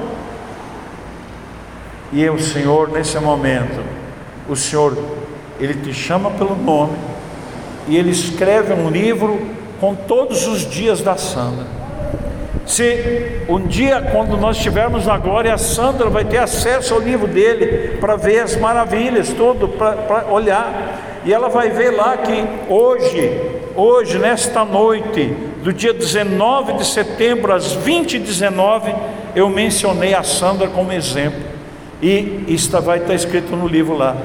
E 2.14 2.30
o 2.30 2.38
Senhor, 2.40 2.90
nesse 2.90 3.18
momento, 3.20 3.82
o 4.50 4.56
Senhor, 4.56 4.98
Ele 5.60 5.76
te 5.76 5.94
chama 5.94 6.30
pelo 6.32 6.56
nome 6.56 6.98
e 7.88 7.96
Ele 7.96 8.12
escreve 8.12 8.74
um 8.74 8.90
livro 8.90 9.40
com 9.80 9.96
todos 9.96 10.46
os 10.46 10.70
dias 10.70 11.02
da 11.02 11.16
Sandra. 11.16 11.66
Se 12.66 13.44
um 13.50 13.60
dia, 13.60 14.02
quando 14.12 14.38
nós 14.38 14.58
estivermos 14.58 15.06
na 15.06 15.18
glória, 15.18 15.54
a 15.54 15.58
Sandra 15.58 16.10
vai 16.10 16.24
ter 16.24 16.38
acesso 16.38 16.94
ao 16.94 17.00
livro 17.00 17.28
dele 17.28 17.98
para 18.00 18.16
ver 18.16 18.40
as 18.40 18.56
maravilhas, 18.56 19.30
tudo, 19.30 19.68
para 19.68 20.28
olhar. 20.30 21.22
E 21.26 21.34
ela 21.34 21.50
vai 21.50 21.70
ver 21.70 21.92
lá 21.92 22.18
que 22.18 22.46
hoje, 22.70 23.42
hoje, 23.76 24.20
nesta 24.20 24.64
noite, 24.64 25.34
do 25.64 25.74
dia 25.74 25.94
19 25.94 26.74
de 26.74 26.86
setembro 26.86 27.54
às 27.54 27.74
20 27.74 28.16
e 28.16 28.20
19, 28.20 28.94
eu 29.36 29.50
mencionei 29.50 30.14
a 30.14 30.24
Sandra 30.24 30.68
como 30.68 30.92
exemplo. 30.92 31.51
E 32.02 32.46
isso 32.48 32.80
vai 32.82 33.00
estar 33.00 33.14
escrito 33.14 33.56
no 33.56 33.68
livro 33.68 33.96
lá. 33.96 34.16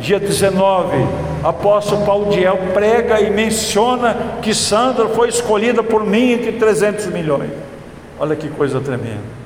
Dia 0.00 0.20
19, 0.20 0.96
apóstolo 1.42 2.04
Paulo 2.04 2.30
Diel 2.30 2.58
prega 2.72 3.20
e 3.20 3.30
menciona 3.30 4.38
que 4.42 4.54
Sandra 4.54 5.08
foi 5.08 5.28
escolhida 5.28 5.82
por 5.82 6.04
mim 6.04 6.32
entre 6.32 6.52
300 6.52 7.06
milhões. 7.06 7.50
Olha 8.18 8.36
que 8.36 8.48
coisa 8.48 8.80
tremenda. 8.80 9.44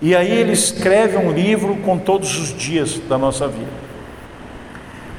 E 0.00 0.14
aí 0.14 0.30
ele 0.30 0.52
escreve 0.52 1.16
um 1.16 1.32
livro 1.32 1.76
com 1.76 1.98
todos 1.98 2.38
os 2.38 2.54
dias 2.54 3.00
da 3.08 3.16
nossa 3.16 3.48
vida. 3.48 3.84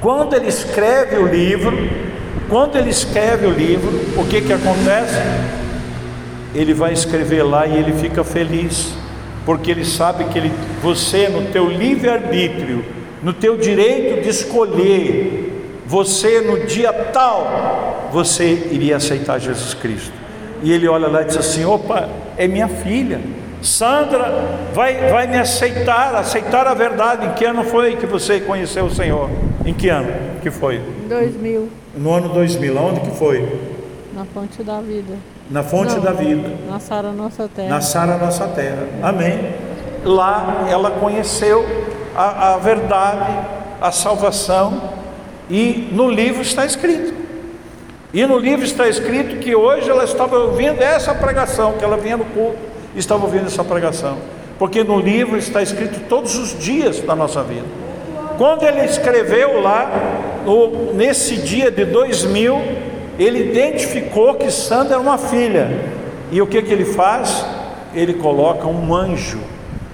Quando 0.00 0.34
ele 0.34 0.46
escreve 0.46 1.16
o 1.16 1.26
livro, 1.26 1.76
quando 2.48 2.76
ele 2.76 2.90
escreve 2.90 3.46
o 3.46 3.50
livro, 3.50 3.90
o 4.16 4.24
que 4.26 4.40
que 4.40 4.52
acontece? 4.52 5.20
Ele 6.54 6.72
vai 6.72 6.92
escrever 6.92 7.42
lá 7.42 7.66
e 7.66 7.76
ele 7.76 7.92
fica 7.94 8.22
feliz, 8.22 8.94
porque 9.46 9.70
ele 9.70 9.84
sabe 9.84 10.24
que 10.24 10.38
ele, 10.38 10.52
você 10.82 11.28
no 11.28 11.50
teu 11.52 11.70
livre 11.70 12.10
arbítrio, 12.10 12.84
no 13.22 13.32
teu 13.32 13.56
direito 13.56 14.22
de 14.22 14.28
escolher 14.28 15.46
você 15.86 16.40
no 16.40 16.66
dia 16.66 16.92
tal, 16.92 18.08
você 18.12 18.68
iria 18.72 18.96
aceitar 18.96 19.38
Jesus 19.38 19.72
Cristo. 19.72 20.12
E 20.62 20.72
ele 20.72 20.88
olha 20.88 21.06
lá 21.06 21.22
e 21.22 21.26
diz 21.26 21.36
assim: 21.36 21.64
opa, 21.64 22.08
é 22.36 22.48
minha 22.48 22.68
filha. 22.68 23.20
Sandra 23.62 24.58
vai, 24.74 25.10
vai 25.10 25.26
me 25.26 25.38
aceitar, 25.38 26.14
aceitar 26.14 26.66
a 26.66 26.74
verdade. 26.74 27.26
Em 27.26 27.32
que 27.34 27.44
ano 27.44 27.64
foi 27.64 27.96
que 27.96 28.06
você 28.06 28.40
conheceu 28.40 28.84
o 28.84 28.90
Senhor? 28.90 29.30
Em 29.64 29.72
que 29.72 29.88
ano 29.88 30.12
que 30.42 30.50
foi? 30.50 30.80
2000. 31.08 31.68
No 31.96 32.12
ano 32.12 32.28
2000, 32.28 32.78
aonde 32.78 33.00
que 33.00 33.10
foi? 33.12 33.40
Na 34.14 34.24
fonte 34.24 34.62
da 34.62 34.80
vida. 34.80 35.14
Na 35.50 35.62
fonte 35.62 35.94
Não, 35.94 36.00
da 36.00 36.12
vida. 36.12 36.50
Na 36.68 36.80
Sara 36.80 37.12
Nossa 37.12 37.48
Terra. 37.54 37.68
Na 37.68 37.80
Sara 37.80 38.16
Nossa 38.18 38.48
Terra. 38.48 38.88
Amém. 39.02 39.54
Lá 40.04 40.66
ela 40.68 40.90
conheceu 40.90 41.64
a, 42.16 42.54
a 42.54 42.56
verdade, 42.58 43.46
a 43.80 43.92
salvação 43.92 44.90
e 45.48 45.88
no 45.92 46.10
livro 46.10 46.42
está 46.42 46.64
escrito. 46.64 47.14
E 48.12 48.24
no 48.26 48.38
livro 48.38 48.64
está 48.64 48.88
escrito 48.88 49.36
que 49.36 49.54
hoje 49.54 49.90
ela 49.90 50.04
estava 50.04 50.38
ouvindo 50.38 50.80
essa 50.80 51.14
pregação, 51.14 51.74
que 51.74 51.84
ela 51.84 51.96
vinha 51.96 52.16
no 52.16 52.24
culto 52.24 52.58
e 52.94 52.98
estava 52.98 53.24
ouvindo 53.24 53.46
essa 53.46 53.62
pregação. 53.62 54.16
Porque 54.58 54.82
no 54.82 54.98
livro 54.98 55.36
está 55.36 55.62
escrito 55.62 56.08
todos 56.08 56.36
os 56.36 56.58
dias 56.58 57.00
da 57.00 57.14
nossa 57.14 57.42
vida. 57.42 57.66
Quando 58.38 58.64
ele 58.64 58.84
escreveu 58.84 59.60
lá, 59.60 59.90
no, 60.44 60.92
nesse 60.94 61.36
dia 61.36 61.70
de 61.70 61.84
2000, 61.84 62.85
ele 63.18 63.50
identificou 63.50 64.34
que 64.34 64.50
Sandra 64.50 64.94
era 64.94 65.00
uma 65.00 65.18
filha. 65.18 65.68
E 66.30 66.40
o 66.42 66.46
que, 66.46 66.60
que 66.62 66.72
ele 66.72 66.84
faz? 66.84 67.44
Ele 67.94 68.14
coloca 68.14 68.66
um 68.66 68.94
anjo, 68.94 69.40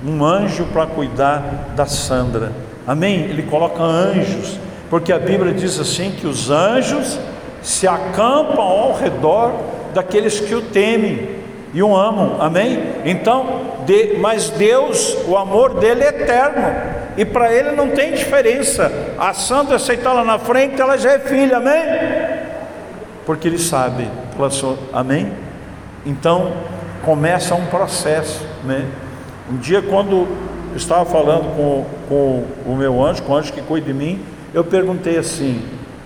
um 0.05 0.25
anjo 0.25 0.65
para 0.73 0.87
cuidar 0.87 1.73
da 1.77 1.87
Sandra. 1.87 2.53
Amém? 2.87 3.21
Ele 3.21 3.43
coloca 3.43 3.83
anjos 3.83 4.59
porque 4.93 5.11
a 5.11 5.19
Bíblia 5.19 5.55
diz 5.55 5.81
assim 5.81 6.11
que 6.11 6.27
os 6.27 6.51
anjos 6.51 7.19
se 7.63 7.89
acampam 7.89 8.61
ao 8.61 8.93
redor 8.93 9.53
daqueles 9.95 10.39
que 10.39 10.55
o 10.55 10.61
temem 10.61 11.31
e 11.73 11.83
o 11.83 11.97
amam, 11.97 12.37
amém? 12.39 12.79
Então, 13.07 13.63
de, 13.87 14.19
mas 14.19 14.51
Deus, 14.51 15.17
o 15.27 15.35
amor 15.35 15.81
dele 15.81 16.05
é 16.05 16.09
eterno, 16.09 16.75
e 17.17 17.25
para 17.25 17.51
ele 17.51 17.73
não 17.73 17.89
tem 17.89 18.13
diferença. 18.13 18.93
A 19.19 19.33
santa 19.33 19.77
aceitar 19.77 20.13
lá 20.13 20.25
na 20.25 20.39
frente, 20.39 20.79
ela 20.79 20.99
já 20.99 21.13
é 21.13 21.19
filha, 21.21 21.57
amém? 21.57 21.83
Porque 23.25 23.49
ele 23.49 23.59
sabe, 23.59 24.09
amém? 24.93 25.33
Então 26.05 26.53
começa 27.05 27.55
um 27.55 27.67
processo 27.67 28.47
Né? 28.65 28.87
Um 29.51 29.57
dia, 29.57 29.83
quando 29.83 30.29
eu 30.71 30.77
estava 30.77 31.05
falando 31.05 31.55
com, 31.57 31.85
com 32.09 32.45
o 32.65 32.77
meu 32.77 33.05
anjo, 33.05 33.23
com 33.23 33.33
o 33.33 33.37
anjo 33.37 33.53
que 33.53 33.61
cuida 33.61 33.87
de 33.87 33.93
mim, 33.93 34.21
eu 34.55 34.65
perguntei 34.65 35.19
assim: 35.19 35.63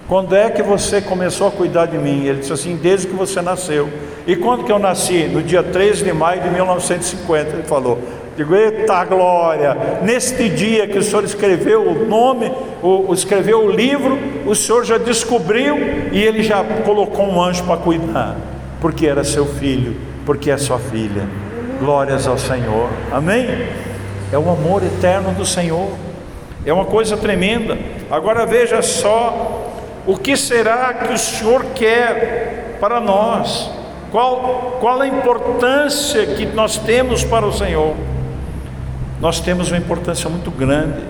quando 0.08 0.34
é 0.34 0.50
que 0.50 0.62
você 0.62 1.00
começou 1.00 1.48
a 1.48 1.50
cuidar 1.50 1.86
de 1.86 1.98
mim? 1.98 2.24
Ele 2.24 2.40
disse 2.40 2.52
assim: 2.52 2.76
desde 2.76 3.08
que 3.08 3.14
você 3.14 3.42
nasceu. 3.42 3.88
E 4.26 4.34
quando 4.34 4.64
que 4.64 4.72
eu 4.72 4.78
nasci? 4.78 5.24
No 5.24 5.42
dia 5.42 5.62
13 5.62 6.02
de 6.02 6.12
maio 6.12 6.42
de 6.42 6.50
1950. 6.50 7.50
Ele 7.50 7.62
falou: 7.64 8.00
Digo, 8.36 8.54
eita 8.54 9.02
glória! 9.06 10.00
Neste 10.02 10.50
dia 10.50 10.86
que 10.86 10.98
o 10.98 11.02
Senhor 11.02 11.24
escreveu 11.24 11.88
o 11.88 12.06
nome, 12.06 12.52
o, 12.82 13.12
escreveu 13.14 13.64
o 13.64 13.70
livro, 13.70 14.18
o 14.44 14.54
Senhor 14.54 14.84
já 14.84 14.98
descobriu 14.98 15.74
e 16.12 16.22
ele 16.22 16.42
já 16.42 16.62
colocou 16.84 17.24
um 17.24 17.42
anjo 17.42 17.64
para 17.64 17.78
cuidar, 17.78 18.36
porque 18.78 19.06
era 19.06 19.24
seu 19.24 19.46
filho, 19.46 19.96
porque 20.26 20.50
é 20.50 20.58
sua 20.58 20.78
filha. 20.78 21.26
Glórias 21.80 22.26
ao 22.26 22.36
Senhor. 22.36 22.90
Amém? 23.10 23.68
É 24.30 24.38
o 24.38 24.50
amor 24.50 24.82
eterno 24.82 25.32
do 25.32 25.46
Senhor. 25.46 25.88
É 26.64 26.72
uma 26.72 26.84
coisa 26.84 27.16
tremenda. 27.16 27.78
Agora 28.10 28.44
veja 28.44 28.82
só 28.82 29.72
o 30.06 30.14
que 30.16 30.36
será 30.36 30.92
que 30.92 31.12
o 31.14 31.18
Senhor 31.18 31.64
quer 31.74 32.76
para 32.78 33.00
nós. 33.00 33.70
Qual, 34.10 34.76
qual 34.78 35.00
a 35.00 35.06
importância 35.06 36.26
que 36.26 36.44
nós 36.44 36.76
temos 36.76 37.24
para 37.24 37.46
o 37.46 37.52
Senhor? 37.52 37.94
Nós 39.20 39.40
temos 39.40 39.68
uma 39.68 39.78
importância 39.78 40.28
muito 40.28 40.50
grande. 40.50 41.02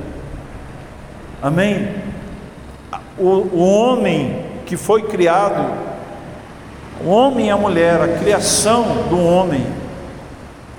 Amém? 1.43 1.95
O, 3.19 3.27
o 3.27 3.59
homem 3.59 4.45
que 4.65 4.77
foi 4.77 5.03
criado, 5.03 5.73
o 7.05 7.09
homem 7.09 7.47
e 7.47 7.51
a 7.51 7.57
mulher, 7.57 8.01
a 8.01 8.19
criação 8.19 9.09
do 9.09 9.19
homem, 9.19 9.67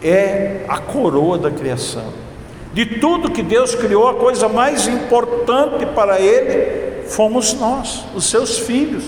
é 0.03 0.65
a 0.67 0.77
coroa 0.77 1.37
da 1.37 1.51
criação. 1.51 2.13
De 2.73 2.85
tudo 2.85 3.31
que 3.31 3.41
Deus 3.41 3.75
criou, 3.75 4.07
a 4.07 4.13
coisa 4.13 4.47
mais 4.47 4.87
importante 4.87 5.85
para 5.87 6.19
Ele 6.19 7.03
fomos 7.07 7.53
nós, 7.53 8.05
os 8.13 8.29
seus 8.29 8.59
filhos, 8.59 9.03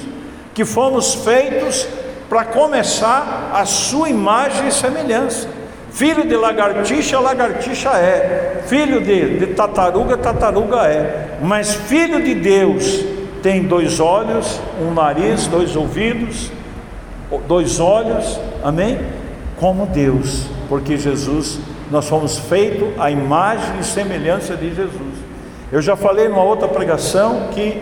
que 0.53 0.65
fomos 0.65 1.13
feitos 1.13 1.88
para 2.27 2.45
começar 2.45 3.51
a 3.53 3.65
sua 3.65 4.09
imagem 4.09 4.67
e 4.67 4.71
semelhança. 4.71 5.59
Filho 5.91 6.27
de 6.27 6.36
lagartixa, 6.36 7.19
lagartixa 7.19 7.89
é. 7.89 8.63
Filho 8.67 9.01
de, 9.01 9.39
de 9.39 9.48
tartaruga, 9.48 10.17
tartaruga 10.17 10.88
é. 10.88 11.38
Mas 11.41 11.74
filho 11.74 12.22
de 12.24 12.36
Deus 12.36 13.03
tem 13.41 13.63
dois 13.63 14.00
olhos, 14.00 14.60
um 14.81 14.93
nariz, 14.93 15.48
dois 15.48 15.75
ouvidos, 15.75 16.51
dois 17.48 17.79
olhos, 17.79 18.39
amém? 18.63 19.00
Como 19.58 19.86
Deus, 19.86 20.46
porque 20.67 20.98
Jesus, 20.98 21.60
nós 21.91 22.08
fomos 22.08 22.38
feitos 22.38 22.88
à 23.00 23.10
imagem 23.10 23.79
e 23.79 23.84
semelhança 23.84 24.55
de 24.55 24.74
Jesus. 24.74 25.29
Eu 25.72 25.81
já 25.81 25.96
falei 25.96 26.27
numa 26.27 26.43
outra 26.43 26.67
pregação 26.67 27.50
que 27.51 27.79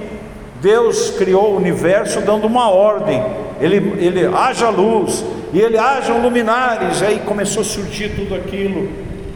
Deus 0.61 1.11
criou 1.11 1.53
o 1.53 1.57
universo 1.57 2.21
dando 2.21 2.47
uma 2.47 2.69
ordem. 2.69 3.23
Ele, 3.61 3.77
ele 3.97 4.25
haja 4.25 4.69
luz, 4.69 5.23
e 5.53 5.59
ele 5.59 5.77
hajam 5.77 6.21
luminares, 6.21 7.01
aí 7.01 7.19
começou 7.19 7.61
a 7.61 7.65
surgir 7.65 8.09
tudo 8.09 8.35
aquilo. 8.35 8.89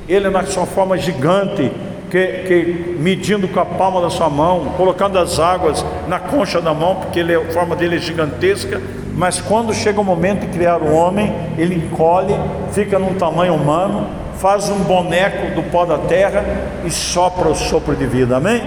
Ele 0.07 0.29
na 0.29 0.43
sua 0.43 0.65
forma 0.65 0.97
gigante, 0.97 1.71
que, 2.09 2.27
que, 2.45 2.95
medindo 2.99 3.47
com 3.47 3.59
a 3.59 3.65
palma 3.65 4.01
da 4.01 4.09
sua 4.09 4.29
mão, 4.29 4.73
colocando 4.75 5.17
as 5.17 5.39
águas 5.39 5.85
na 6.07 6.19
concha 6.19 6.59
da 6.59 6.73
mão, 6.73 6.95
porque 6.95 7.21
ele, 7.21 7.33
a 7.33 7.45
forma 7.51 7.75
dele 7.75 7.95
é 7.95 7.99
gigantesca. 7.99 8.81
Mas 9.15 9.39
quando 9.39 9.73
chega 9.73 10.01
o 10.01 10.03
momento 10.03 10.41
de 10.41 10.47
criar 10.47 10.81
o 10.81 10.93
homem, 10.93 11.33
ele 11.57 11.75
encolhe, 11.75 12.35
fica 12.73 12.99
num 12.99 13.13
tamanho 13.13 13.55
humano, 13.55 14.07
faz 14.35 14.69
um 14.69 14.79
boneco 14.79 15.55
do 15.55 15.63
pó 15.63 15.85
da 15.85 15.97
terra 15.99 16.43
e 16.83 16.91
sopra 16.91 17.47
o 17.47 17.55
sopro 17.55 17.95
de 17.95 18.05
vida. 18.05 18.35
Amém? 18.35 18.61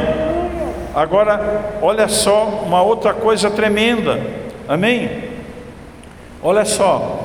Agora, 0.94 1.78
olha 1.82 2.08
só 2.08 2.62
uma 2.64 2.80
outra 2.80 3.12
coisa 3.12 3.50
tremenda. 3.50 4.21
Amém? 4.69 5.25
Olha 6.42 6.64
só, 6.64 7.24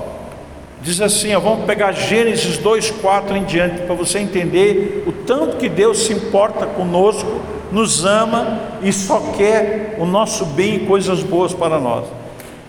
Diz 0.81 1.01
assim, 1.01 1.35
ó, 1.35 1.39
vamos 1.39 1.65
pegar 1.65 1.91
Gênesis 1.91 2.57
2:4 2.57 3.35
em 3.35 3.43
diante 3.43 3.81
para 3.81 3.93
você 3.93 4.19
entender 4.19 5.03
o 5.05 5.11
tanto 5.11 5.57
que 5.57 5.67
Deus 5.67 6.05
se 6.05 6.13
importa 6.13 6.65
conosco, 6.65 7.41
nos 7.71 8.05
ama 8.05 8.59
e 8.81 8.91
só 8.93 9.19
quer 9.37 9.97
o 9.99 10.05
nosso 10.05 10.45
bem 10.45 10.75
e 10.75 10.79
coisas 10.79 11.21
boas 11.21 11.53
para 11.53 11.79
nós. 11.79 12.05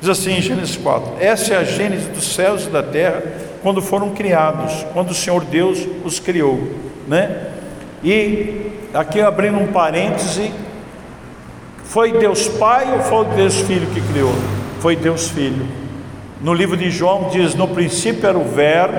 Diz 0.01 0.11
assim 0.11 0.33
em 0.33 0.43
Gênesis 0.43 0.77
4: 0.77 1.13
Essa 1.21 1.55
é 1.55 1.57
a 1.59 1.65
Gênesis 1.65 2.09
dos 2.09 2.35
céus 2.35 2.67
e 2.67 2.71
da 2.71 2.83
terra 2.83 3.23
quando 3.63 3.81
foram 3.81 4.11
criados, 4.11 4.85
quando 4.93 5.11
o 5.11 5.15
Senhor 5.15 5.45
Deus 5.45 5.87
os 6.05 6.19
criou, 6.19 6.59
né? 7.07 7.49
E 8.03 8.73
aqui 8.93 9.21
abrindo 9.21 9.59
um 9.59 9.69
parêntese, 9.69 10.51
foi 11.85 12.13
Deus 12.13 12.49
Pai 12.49 12.93
ou 12.93 13.01
foi 13.01 13.25
Deus 13.37 13.57
Filho 13.61 13.87
que 13.89 14.01
criou? 14.01 14.33
Foi 14.81 14.97
Deus 14.97 15.29
Filho. 15.29 15.80
No 16.41 16.55
livro 16.55 16.77
de 16.77 16.91
João 16.91 17.29
diz: 17.31 17.55
No 17.55 17.69
princípio 17.69 18.29
era 18.29 18.39
o 18.39 18.45
Verbo, 18.45 18.99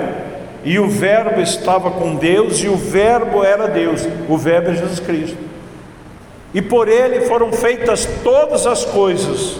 e 0.63 0.77
o 0.77 0.87
Verbo 0.87 1.41
estava 1.41 1.89
com 1.89 2.15
Deus, 2.15 2.59
e 2.59 2.67
o 2.67 2.75
Verbo 2.75 3.43
era 3.43 3.67
Deus. 3.67 4.07
O 4.29 4.37
Verbo 4.37 4.69
é 4.69 4.75
Jesus 4.75 4.99
Cristo. 4.99 5.37
E 6.53 6.61
por 6.61 6.87
ele 6.87 7.21
foram 7.21 7.51
feitas 7.51 8.07
todas 8.23 8.67
as 8.67 8.85
coisas, 8.85 9.59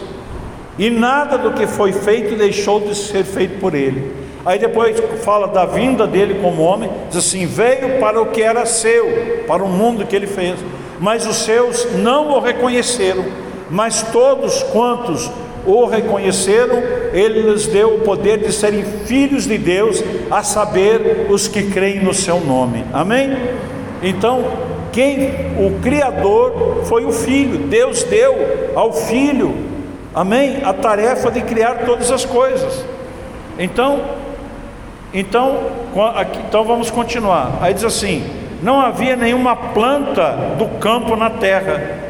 e 0.78 0.90
nada 0.90 1.38
do 1.38 1.54
que 1.54 1.66
foi 1.66 1.92
feito 1.92 2.36
deixou 2.36 2.82
de 2.82 2.94
ser 2.94 3.24
feito 3.24 3.60
por 3.60 3.74
ele. 3.74 4.22
Aí 4.46 4.58
depois 4.58 5.00
fala 5.24 5.48
da 5.48 5.66
vinda 5.66 6.06
dele 6.06 6.40
como 6.42 6.62
homem, 6.62 6.90
diz 7.10 7.18
assim: 7.18 7.46
veio 7.46 8.00
para 8.00 8.22
o 8.22 8.28
que 8.28 8.42
era 8.42 8.66
seu, 8.66 9.44
para 9.48 9.64
o 9.64 9.70
mundo 9.70 10.06
que 10.06 10.16
ele 10.16 10.28
fez, 10.28 10.60
mas 11.00 11.26
os 11.26 11.38
seus 11.38 11.94
não 11.94 12.32
o 12.32 12.40
reconheceram, 12.40 13.26
mas 13.70 14.04
todos 14.12 14.62
quantos 14.64 15.32
o 15.66 15.86
reconheceram, 15.86 16.82
ele 17.14 17.42
lhes 17.42 17.68
deu 17.68 17.96
o 17.96 18.00
poder 18.00 18.38
de 18.40 18.52
serem 18.52 18.84
filhos 19.06 19.46
de 19.46 19.58
Deus, 19.58 20.04
a 20.30 20.44
saber, 20.44 21.28
os 21.30 21.48
que 21.48 21.70
creem 21.70 22.00
no 22.00 22.14
seu 22.14 22.40
nome. 22.40 22.84
Amém? 22.94 23.38
Então, 24.02 24.44
quem 24.92 25.30
o 25.58 25.80
criador 25.82 26.84
foi 26.86 27.06
o 27.06 27.12
filho. 27.12 27.60
Deus 27.68 28.04
deu 28.04 28.72
ao 28.76 28.94
filho, 28.94 29.56
amém, 30.14 30.62
a 30.64 30.74
tarefa 30.74 31.32
de 31.32 31.42
criar 31.42 31.86
todas 31.86 32.12
as 32.12 32.26
coisas. 32.26 32.86
Então, 33.60 34.02
então, 35.14 35.60
então 36.48 36.64
vamos 36.64 36.90
continuar. 36.90 37.58
Aí 37.62 37.74
diz 37.74 37.84
assim: 37.84 38.24
não 38.62 38.80
havia 38.80 39.16
nenhuma 39.16 39.56
planta 39.56 40.56
do 40.58 40.66
campo 40.80 41.16
na 41.16 41.30
terra 41.30 42.10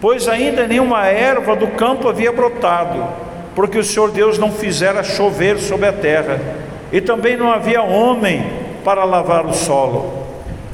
pois 0.00 0.26
ainda 0.28 0.66
nenhuma 0.66 1.06
erva 1.06 1.54
do 1.54 1.68
campo 1.68 2.08
havia 2.08 2.32
brotado, 2.32 3.04
porque 3.54 3.78
o 3.78 3.84
Senhor 3.84 4.10
Deus 4.10 4.38
não 4.38 4.52
fizera 4.52 5.02
chover 5.02 5.58
sobre 5.58 5.86
a 5.86 5.92
terra, 5.92 6.40
e 6.92 7.00
também 7.00 7.36
não 7.36 7.50
havia 7.50 7.82
homem 7.82 8.44
para 8.84 9.04
lavar 9.04 9.46
o 9.46 9.52
solo. 9.52 10.20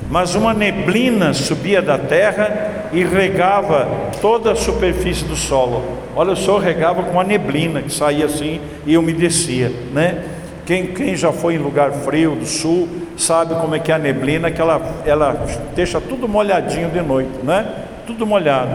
Mas 0.08 0.34
uma 0.34 0.54
neblina 0.54 1.34
subia 1.34 1.82
da 1.82 1.98
terra 1.98 2.88
e 2.92 3.02
regava 3.02 3.88
toda 4.20 4.52
a 4.52 4.56
superfície 4.56 5.24
do 5.24 5.34
solo. 5.34 5.82
Olha, 6.14 6.32
o 6.32 6.36
Senhor 6.36 6.60
regava 6.60 7.02
com 7.02 7.20
a 7.20 7.24
neblina 7.24 7.82
que 7.82 7.92
saía 7.92 8.26
assim 8.26 8.60
e 8.86 8.96
umedecia, 8.96 9.72
né? 9.92 10.24
Quem, 10.64 10.86
quem 10.86 11.14
já 11.14 11.32
foi 11.32 11.54
em 11.54 11.58
lugar 11.58 11.92
frio 11.92 12.34
do 12.34 12.46
sul 12.46 12.88
sabe 13.16 13.54
como 13.54 13.74
é 13.74 13.78
que 13.78 13.92
é 13.92 13.94
a 13.94 13.98
neblina, 13.98 14.50
que 14.50 14.60
ela, 14.60 14.80
ela 15.04 15.46
deixa 15.74 16.00
tudo 16.00 16.28
molhadinho 16.28 16.88
de 16.88 17.00
noite, 17.00 17.30
né? 17.42 17.66
Tudo 18.06 18.26
molhado. 18.26 18.74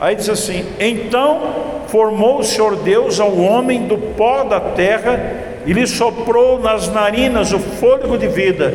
Aí 0.00 0.14
diz 0.14 0.28
assim: 0.28 0.64
Então 0.78 1.77
formou 1.88 2.38
o 2.38 2.44
Senhor 2.44 2.76
Deus 2.76 3.18
ao 3.18 3.36
homem 3.36 3.86
do 3.86 3.98
pó 3.98 4.44
da 4.44 4.60
terra 4.60 5.18
e 5.66 5.72
lhe 5.72 5.86
soprou 5.86 6.58
nas 6.58 6.88
narinas 6.88 7.52
o 7.52 7.58
fôlego 7.58 8.16
de 8.16 8.28
vida, 8.28 8.72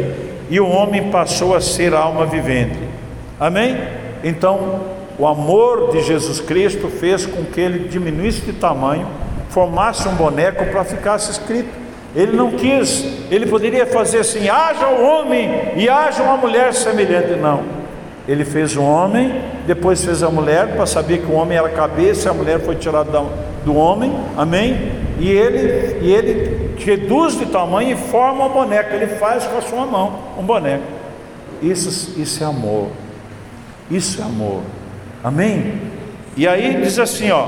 e 0.49 0.59
o 0.59 0.67
homem 0.67 1.09
passou 1.09 1.55
a 1.55 1.61
ser 1.61 1.93
alma 1.93 2.25
vivente. 2.25 2.77
Amém? 3.39 3.77
Então, 4.23 4.81
o 5.17 5.25
amor 5.25 5.91
de 5.91 6.01
Jesus 6.01 6.39
Cristo 6.39 6.87
fez 6.89 7.25
com 7.25 7.43
que 7.45 7.59
ele 7.59 7.87
diminuísse 7.87 8.41
de 8.41 8.53
tamanho, 8.53 9.07
formasse 9.49 10.07
um 10.07 10.15
boneco 10.15 10.65
para 10.65 10.83
ficasse 10.83 11.31
escrito. 11.31 11.69
Ele 12.15 12.35
não 12.35 12.51
quis, 12.51 13.05
ele 13.31 13.47
poderia 13.47 13.87
fazer 13.87 14.19
assim: 14.19 14.47
haja 14.47 14.87
o 14.87 15.03
homem 15.03 15.49
e 15.75 15.89
haja 15.89 16.21
uma 16.21 16.37
mulher 16.37 16.73
semelhante. 16.73 17.39
Não. 17.39 17.82
Ele 18.27 18.45
fez 18.45 18.75
o 18.77 18.81
homem, 18.81 19.41
depois 19.67 20.03
fez 20.03 20.23
a 20.23 20.29
mulher, 20.29 20.75
para 20.75 20.85
saber 20.85 21.19
que 21.19 21.31
o 21.31 21.33
homem 21.33 21.57
era 21.57 21.69
cabeça, 21.69 22.29
a 22.29 22.33
mulher 22.33 22.59
foi 22.59 22.75
tirada 22.75 23.21
do 23.65 23.75
homem, 23.75 24.13
amém? 24.37 24.93
E 25.19 25.29
ele, 25.29 25.99
e 26.01 26.13
ele 26.13 26.75
reduz 26.77 27.37
de 27.37 27.45
tamanho 27.45 27.91
e 27.91 27.95
forma 27.95 28.45
uma 28.45 28.49
boneca, 28.49 28.95
ele 28.95 29.07
faz 29.07 29.45
com 29.45 29.57
a 29.57 29.61
sua 29.61 29.85
mão 29.85 30.19
um 30.39 30.43
boneco. 30.43 30.83
Isso, 31.61 32.19
isso 32.19 32.43
é 32.43 32.47
amor, 32.47 32.89
isso 33.91 34.21
é 34.21 34.25
amor, 34.25 34.61
amém? 35.23 35.81
E 36.35 36.47
aí 36.47 36.81
diz 36.81 36.97
assim, 36.99 37.29
ó, 37.29 37.45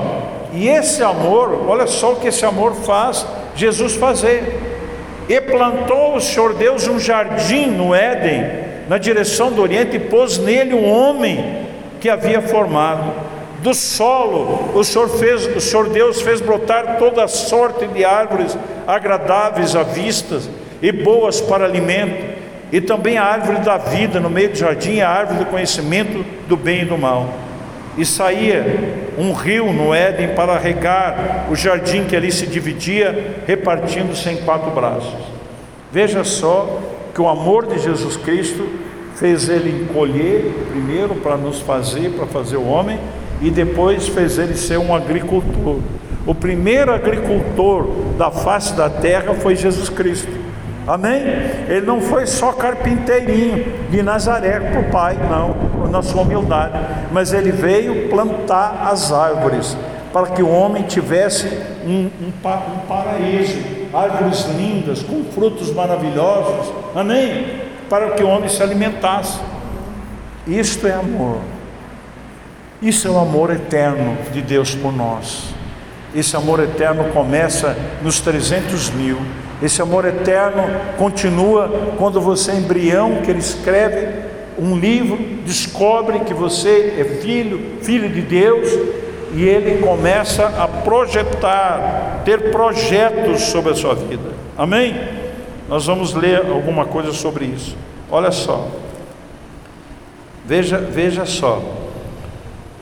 e 0.52 0.68
esse 0.68 1.02
amor, 1.02 1.66
olha 1.68 1.86
só 1.86 2.12
o 2.12 2.16
que 2.16 2.28
esse 2.28 2.44
amor 2.44 2.74
faz 2.74 3.26
Jesus 3.54 3.94
fazer. 3.94 4.62
E 5.28 5.40
plantou 5.40 6.14
o 6.14 6.20
Senhor 6.20 6.54
Deus 6.54 6.86
um 6.86 7.00
jardim 7.00 7.66
no 7.66 7.94
Éden, 7.94 8.65
na 8.88 8.98
direção 8.98 9.52
do 9.52 9.62
Oriente, 9.62 9.96
e 9.96 10.00
pôs 10.00 10.38
nele 10.38 10.74
um 10.74 10.88
homem 10.90 11.66
que 12.00 12.08
havia 12.08 12.40
formado. 12.40 13.12
Do 13.62 13.74
solo, 13.74 14.70
o 14.74 14.84
Senhor, 14.84 15.08
fez, 15.08 15.46
o 15.56 15.60
Senhor 15.60 15.88
Deus 15.88 16.20
fez 16.20 16.40
brotar 16.40 16.98
toda 16.98 17.26
sorte 17.26 17.86
de 17.88 18.04
árvores 18.04 18.56
agradáveis 18.86 19.74
à 19.74 19.82
vista 19.82 20.40
e 20.80 20.92
boas 20.92 21.40
para 21.40 21.64
alimento, 21.64 22.36
e 22.70 22.80
também 22.80 23.16
a 23.16 23.24
árvore 23.24 23.58
da 23.60 23.76
vida 23.76 24.20
no 24.20 24.28
meio 24.28 24.50
do 24.50 24.58
jardim, 24.58 25.00
a 25.00 25.08
árvore 25.08 25.40
do 25.40 25.46
conhecimento 25.46 26.24
do 26.46 26.56
bem 26.56 26.82
e 26.82 26.84
do 26.84 26.98
mal. 26.98 27.32
E 27.96 28.04
saía 28.04 28.64
um 29.18 29.32
rio 29.32 29.72
no 29.72 29.94
Éden 29.94 30.34
para 30.34 30.58
regar 30.58 31.46
o 31.50 31.56
jardim 31.56 32.04
que 32.04 32.14
ali 32.14 32.30
se 32.30 32.46
dividia, 32.46 33.36
repartindo-se 33.46 34.28
em 34.28 34.36
quatro 34.38 34.70
braços. 34.70 35.14
Veja 35.90 36.22
só 36.22 36.78
que 37.16 37.22
o 37.22 37.28
amor 37.28 37.64
de 37.64 37.78
Jesus 37.78 38.14
Cristo 38.18 38.68
fez 39.14 39.48
ele 39.48 39.84
encolher 39.84 40.52
primeiro 40.70 41.14
para 41.14 41.34
nos 41.34 41.60
fazer, 41.60 42.10
para 42.10 42.26
fazer 42.26 42.58
o 42.58 42.66
homem, 42.68 43.00
e 43.40 43.50
depois 43.50 44.06
fez 44.06 44.36
ele 44.38 44.54
ser 44.54 44.78
um 44.78 44.94
agricultor. 44.94 45.78
O 46.26 46.34
primeiro 46.34 46.92
agricultor 46.92 47.86
da 48.18 48.30
face 48.30 48.74
da 48.74 48.90
terra 48.90 49.32
foi 49.32 49.56
Jesus 49.56 49.88
Cristo. 49.88 50.30
Amém? 50.86 51.22
Ele 51.66 51.86
não 51.86 52.02
foi 52.02 52.26
só 52.26 52.52
carpinteirinho 52.52 53.64
de 53.90 54.02
Nazaré 54.02 54.60
para 54.60 54.80
o 54.80 54.90
pai, 54.90 55.16
não, 55.30 55.88
na 55.88 56.02
sua 56.02 56.20
humildade, 56.20 56.78
mas 57.10 57.32
ele 57.32 57.50
veio 57.50 58.10
plantar 58.10 58.88
as 58.92 59.10
árvores 59.10 59.74
para 60.12 60.26
que 60.26 60.42
o 60.42 60.50
homem 60.50 60.82
tivesse 60.82 61.46
um, 61.82 62.10
um, 62.20 62.28
um 62.28 62.78
paraíso, 62.86 63.58
árvores 63.92 64.44
lindas, 64.56 65.02
com 65.02 65.24
frutos 65.24 65.72
maravilhosos. 65.72 66.72
Amém? 66.94 67.62
Para 67.88 68.10
que 68.10 68.22
o 68.22 68.28
homem 68.28 68.48
se 68.48 68.62
alimentasse. 68.62 69.38
Isto 70.46 70.86
é 70.86 70.92
amor. 70.92 71.38
Isso 72.80 73.08
é 73.08 73.10
o 73.10 73.18
amor 73.18 73.50
eterno 73.50 74.16
de 74.32 74.42
Deus 74.42 74.74
por 74.74 74.92
nós. 74.92 75.54
Esse 76.14 76.36
amor 76.36 76.60
eterno 76.60 77.04
começa 77.12 77.76
nos 78.02 78.20
300 78.20 78.90
mil. 78.90 79.18
Esse 79.62 79.80
amor 79.80 80.04
eterno 80.04 80.62
continua 80.98 81.94
quando 81.96 82.20
você, 82.20 82.52
é 82.52 82.56
embrião, 82.56 83.22
que 83.22 83.30
ele 83.30 83.38
escreve 83.38 84.08
um 84.58 84.78
livro, 84.78 85.18
descobre 85.44 86.20
que 86.20 86.34
você 86.34 86.94
é 86.98 87.04
filho, 87.20 87.78
filho 87.82 88.08
de 88.08 88.22
Deus, 88.22 88.68
e 89.34 89.44
ele 89.44 89.82
começa 89.82 90.46
a 90.46 90.68
projetar, 90.68 92.22
ter 92.24 92.50
projetos 92.50 93.42
sobre 93.42 93.72
a 93.72 93.74
sua 93.74 93.94
vida. 93.94 94.30
Amém? 94.56 94.94
Nós 95.68 95.86
vamos 95.86 96.14
ler 96.14 96.46
alguma 96.46 96.84
coisa 96.84 97.12
sobre 97.12 97.44
isso. 97.46 97.76
Olha 98.10 98.30
só. 98.30 98.68
Veja, 100.44 100.78
veja 100.78 101.26
só. 101.26 101.60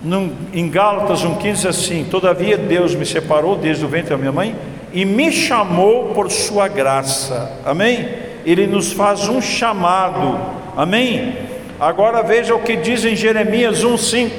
Num, 0.03 0.33
em 0.53 0.69
Gálatas 0.69 1.25
1,15 1.25 1.67
assim: 1.67 2.05
Todavia 2.05 2.59
Deus 2.59 2.95
me 2.95 3.07
separou 3.07 3.57
desde 3.57 3.85
o 3.85 3.89
ventre 3.89 4.11
da 4.11 4.19
minha 4.19 4.33
mãe 4.33 4.55
e 4.93 5.05
me 5.05 5.33
chamou 5.33 6.11
por 6.13 6.31
sua 6.31 6.69
graça. 6.69 7.51
Amém? 7.65 8.07
Ele 8.45 8.67
nos 8.67 8.93
faz 8.93 9.29
um 9.29 9.41
chamado. 9.41 10.39
Amém? 10.77 11.39
Agora 11.81 12.23
veja 12.23 12.55
o 12.55 12.61
que 12.61 12.77
diz 12.77 13.05
em 13.05 13.17
Jeremias 13.17 13.83
1:5. 13.83 14.31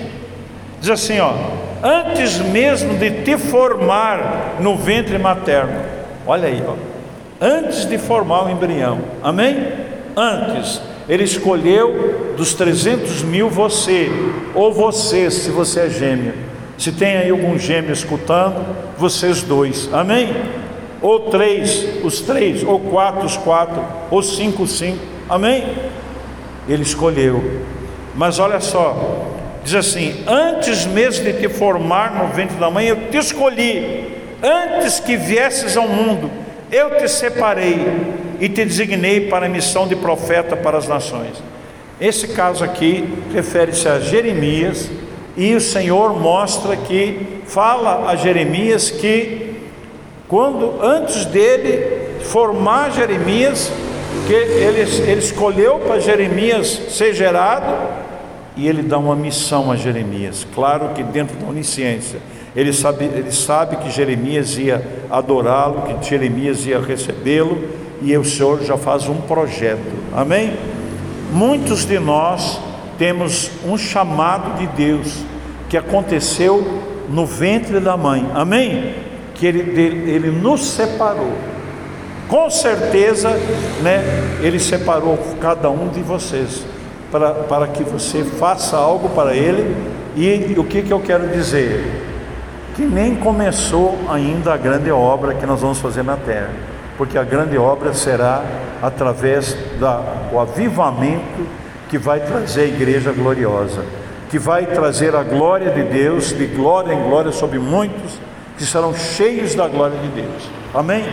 Diz 0.79 0.89
assim, 0.91 1.19
ó: 1.19 1.33
Antes 1.83 2.39
mesmo 2.39 2.97
de 2.97 3.23
te 3.23 3.37
formar 3.37 4.55
no 4.59 4.75
ventre 4.75 5.17
materno. 5.17 5.81
Olha 6.25 6.47
aí, 6.47 6.63
ó. 6.67 6.73
Antes 7.39 7.85
de 7.85 7.97
formar 7.97 8.45
o 8.45 8.49
embrião. 8.49 8.99
Amém? 9.21 9.67
Antes 10.15 10.81
ele 11.07 11.23
escolheu 11.23 12.33
dos 12.35 12.53
300 12.53 13.23
mil 13.23 13.49
você, 13.49 14.09
ou 14.53 14.73
você, 14.73 15.29
se 15.29 15.51
você 15.51 15.81
é 15.81 15.89
gêmeo. 15.89 16.33
Se 16.77 16.91
tem 16.91 17.17
aí 17.17 17.29
algum 17.29 17.57
gêmeo 17.57 17.93
escutando, 17.93 18.65
vocês 18.97 19.43
dois, 19.43 19.89
amém? 19.93 20.35
Ou 21.01 21.29
três, 21.29 22.03
os 22.03 22.21
três, 22.21 22.63
ou 22.63 22.79
quatro, 22.79 23.25
os 23.25 23.37
quatro, 23.37 23.81
ou 24.09 24.21
cinco, 24.23 24.63
os 24.63 24.77
cinco, 24.77 24.99
amém? 25.29 25.63
Ele 26.67 26.81
escolheu, 26.81 27.61
mas 28.15 28.39
olha 28.39 28.59
só, 28.59 29.25
diz 29.65 29.75
assim: 29.75 30.23
Antes 30.27 30.85
mesmo 30.85 31.25
de 31.25 31.33
te 31.33 31.49
formar 31.49 32.13
no 32.13 32.27
ventre 32.29 32.55
da 32.55 32.69
mãe, 32.69 32.87
eu 32.87 33.09
te 33.09 33.17
escolhi, 33.17 34.13
antes 34.41 34.99
que 34.99 35.17
viesses 35.17 35.75
ao 35.75 35.87
mundo, 35.87 36.31
eu 36.71 36.97
te 36.97 37.09
separei 37.09 37.85
e 38.39 38.47
te 38.47 38.63
designei 38.63 39.27
para 39.27 39.47
a 39.47 39.49
missão 39.49 39.87
de 39.87 39.95
profeta 39.95 40.55
para 40.55 40.77
as 40.77 40.87
nações. 40.87 41.43
Esse 41.99 42.29
caso 42.29 42.63
aqui 42.63 43.09
refere-se 43.33 43.87
a 43.87 43.99
Jeremias, 43.99 44.89
e 45.35 45.53
o 45.55 45.61
Senhor 45.61 46.17
mostra 46.17 46.77
que 46.77 47.41
fala 47.45 48.09
a 48.09 48.15
Jeremias 48.15 48.89
que 48.89 49.55
quando 50.27 50.81
antes 50.81 51.25
dele 51.25 52.21
formar 52.21 52.91
Jeremias, 52.91 53.71
que 54.27 54.33
ele, 54.33 54.81
ele 54.81 55.19
escolheu 55.19 55.79
para 55.79 55.99
Jeremias 55.99 56.67
ser 56.89 57.13
gerado, 57.13 58.04
e 58.55 58.67
ele 58.67 58.81
dá 58.81 58.97
uma 58.97 59.15
missão 59.15 59.71
a 59.71 59.75
Jeremias, 59.75 60.47
claro 60.55 60.89
que 60.89 61.03
dentro 61.03 61.35
da 61.37 61.47
onisciência. 61.47 62.19
Ele 62.55 62.71
sabe, 62.71 63.03
ele 63.03 63.31
sabe 63.31 63.75
que 63.77 63.91
Jeremias 63.91 64.57
ia 64.57 64.81
adorá-lo, 65.11 65.81
que 65.81 66.09
Jeremias 66.09 66.65
ia 66.65 66.79
recebê-lo, 66.79 67.61
e 68.01 68.15
o 68.17 68.23
Senhor 68.23 68.63
já 68.63 68.77
faz 68.77 69.09
um 69.09 69.19
projeto, 69.21 69.81
amém? 70.13 70.53
Muitos 71.33 71.85
de 71.85 71.99
nós 71.99 72.59
temos 72.97 73.51
um 73.65 73.77
chamado 73.77 74.57
de 74.57 74.67
Deus 74.67 75.17
que 75.69 75.75
aconteceu 75.75 76.81
no 77.09 77.25
ventre 77.25 77.79
da 77.81 77.97
mãe, 77.97 78.29
amém? 78.33 78.95
Que 79.33 79.47
ele, 79.47 79.59
ele 80.09 80.31
nos 80.31 80.65
separou, 80.65 81.33
com 82.29 82.49
certeza, 82.49 83.31
né? 83.81 84.01
Ele 84.41 84.59
separou 84.59 85.19
cada 85.41 85.69
um 85.69 85.89
de 85.89 85.99
vocês 85.99 86.63
para, 87.15 87.33
para 87.33 87.67
que 87.67 87.83
você 87.83 88.23
faça 88.23 88.75
algo 88.75 89.09
para 89.09 89.33
Ele, 89.33 89.75
e 90.15 90.55
o 90.57 90.63
que, 90.63 90.81
que 90.81 90.91
eu 90.91 90.99
quero 90.99 91.27
dizer? 91.29 92.03
Que 92.75 92.83
nem 92.83 93.15
começou 93.15 93.97
ainda 94.09 94.53
a 94.53 94.57
grande 94.57 94.91
obra 94.91 95.33
que 95.33 95.45
nós 95.45 95.61
vamos 95.61 95.79
fazer 95.79 96.03
na 96.03 96.17
terra 96.17 96.49
porque 96.97 97.17
a 97.17 97.23
grande 97.23 97.57
obra 97.57 97.93
será 97.93 98.43
através 98.81 99.55
do 99.79 100.39
avivamento 100.39 101.45
que 101.89 101.97
vai 101.97 102.19
trazer 102.19 102.61
a 102.61 102.67
igreja 102.67 103.11
gloriosa, 103.11 103.83
que 104.29 104.39
vai 104.39 104.65
trazer 104.65 105.15
a 105.15 105.23
glória 105.23 105.71
de 105.71 105.83
Deus, 105.83 106.29
de 106.29 106.45
glória 106.47 106.93
em 106.93 107.03
glória 107.03 107.31
sobre 107.31 107.59
muitos 107.59 108.19
que 108.57 108.65
serão 108.65 108.93
cheios 108.93 109.53
da 109.53 109.67
glória 109.67 109.97
de 109.99 110.07
Deus. 110.07 110.49
Amém? 110.73 111.03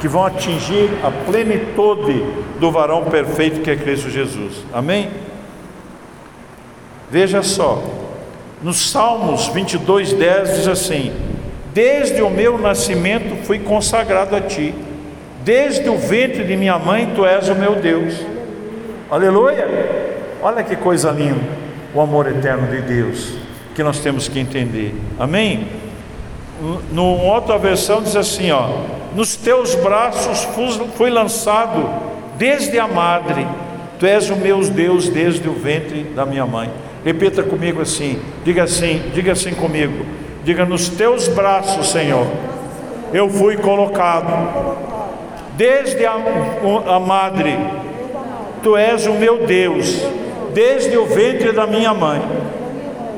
Que 0.00 0.06
vão 0.06 0.24
atingir 0.24 0.88
a 1.02 1.10
plenitude 1.10 2.24
do 2.60 2.70
varão 2.70 3.04
perfeito 3.04 3.60
que 3.60 3.70
é 3.70 3.76
Cristo 3.76 4.08
Jesus. 4.08 4.64
Amém? 4.72 5.10
Veja 7.12 7.44
só, 7.44 7.80
nos 8.60 8.90
Salmos 8.90 9.46
22, 9.48 10.14
10 10.14 10.56
diz 10.56 10.66
assim: 10.66 11.12
Desde 11.72 12.22
o 12.22 12.30
meu 12.30 12.58
nascimento 12.58 13.44
fui 13.44 13.60
consagrado 13.60 14.34
a 14.34 14.40
ti 14.40 14.74
Desde 15.44 15.88
o 15.88 15.98
ventre 15.98 16.44
de 16.44 16.56
minha 16.56 16.78
mãe, 16.78 17.12
tu 17.16 17.26
és 17.26 17.48
o 17.48 17.54
meu 17.54 17.74
Deus. 17.74 18.14
Aleluia! 19.10 19.66
Olha 20.40 20.62
que 20.62 20.76
coisa 20.76 21.10
linda, 21.10 21.40
o 21.92 22.00
amor 22.00 22.28
eterno 22.28 22.68
de 22.68 22.80
Deus, 22.80 23.34
que 23.74 23.82
nós 23.82 23.98
temos 23.98 24.28
que 24.28 24.38
entender. 24.38 24.94
Amém? 25.18 25.66
No 26.92 27.04
outra 27.04 27.58
versão 27.58 28.02
diz 28.02 28.14
assim, 28.14 28.52
ó: 28.52 28.68
Nos 29.16 29.34
teus 29.34 29.74
braços 29.74 30.46
fui 30.94 31.10
lançado 31.10 31.90
desde 32.38 32.78
a 32.78 32.86
madre. 32.86 33.46
Tu 33.98 34.06
és 34.06 34.30
o 34.30 34.36
meu 34.36 34.60
Deus 34.60 35.08
desde 35.08 35.48
o 35.48 35.52
ventre 35.52 36.04
da 36.04 36.24
minha 36.24 36.46
mãe. 36.46 36.70
Repita 37.04 37.42
comigo 37.42 37.82
assim, 37.82 38.20
diga 38.44 38.62
assim, 38.62 39.10
diga 39.12 39.32
assim 39.32 39.54
comigo. 39.54 40.06
Diga 40.44 40.64
nos 40.64 40.88
teus 40.88 41.28
braços, 41.28 41.90
Senhor. 41.90 42.26
Eu 43.12 43.28
fui 43.28 43.56
colocado 43.56 44.76
desde 45.56 46.04
a, 46.06 46.16
a 46.86 46.98
madre, 46.98 47.56
tu 48.62 48.76
és 48.76 49.06
o 49.06 49.12
meu 49.12 49.46
Deus, 49.46 50.02
desde 50.52 50.96
o 50.96 51.06
ventre 51.06 51.52
da 51.52 51.66
minha 51.66 51.92
mãe. 51.92 52.22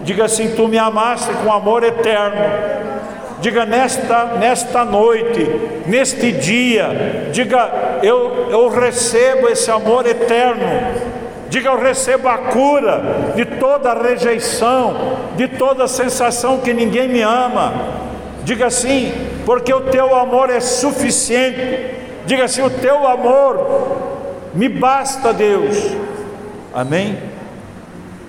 Diga 0.02 0.24
assim: 0.24 0.50
Tu 0.54 0.68
me 0.68 0.78
amaste 0.78 1.32
com 1.42 1.52
amor 1.52 1.82
eterno. 1.82 2.84
Diga 3.40 3.66
nesta, 3.66 4.36
nesta 4.38 4.84
noite, 4.84 5.46
neste 5.86 6.32
dia, 6.32 7.28
diga 7.30 7.98
eu, 8.02 8.48
eu 8.50 8.68
recebo 8.68 9.48
esse 9.48 9.70
amor 9.70 10.06
eterno. 10.06 10.64
Diga 11.48 11.70
eu 11.70 11.78
recebo 11.78 12.28
a 12.28 12.38
cura 12.38 13.32
de 13.36 13.44
toda 13.44 13.94
rejeição, 13.94 15.18
de 15.36 15.48
toda 15.48 15.86
sensação 15.86 16.58
que 16.58 16.72
ninguém 16.72 17.08
me 17.08 17.22
ama. 17.22 17.72
Diga 18.44 18.66
assim, 18.66 19.12
porque 19.46 19.72
o 19.72 19.82
teu 19.82 20.14
amor 20.14 20.50
é 20.50 20.60
suficiente 20.60 22.04
Diga 22.26 22.44
assim: 22.44 22.62
o 22.62 22.70
teu 22.70 23.06
amor 23.06 24.00
me 24.54 24.68
basta, 24.68 25.32
Deus. 25.32 25.76
Amém? 26.72 27.18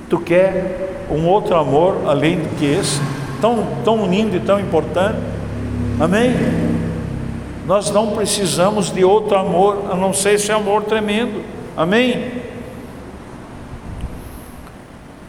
Tu 0.10 0.20
quer 0.20 1.06
um 1.10 1.28
outro 1.28 1.56
amor 1.56 2.02
além 2.06 2.40
do 2.40 2.50
que 2.58 2.66
esse, 2.66 3.00
tão, 3.42 3.66
tão 3.84 4.06
lindo 4.06 4.36
e 4.36 4.40
tão 4.40 4.60
importante? 4.60 5.18
Amém? 6.00 6.36
Nós 7.66 7.90
não 7.90 8.12
precisamos 8.12 8.92
de 8.92 9.04
outro 9.04 9.36
amor, 9.38 9.86
a 9.90 9.96
não 9.96 10.14
ser 10.14 10.34
esse 10.34 10.52
amor 10.52 10.84
tremendo. 10.84 11.42
Amém? 11.76 12.45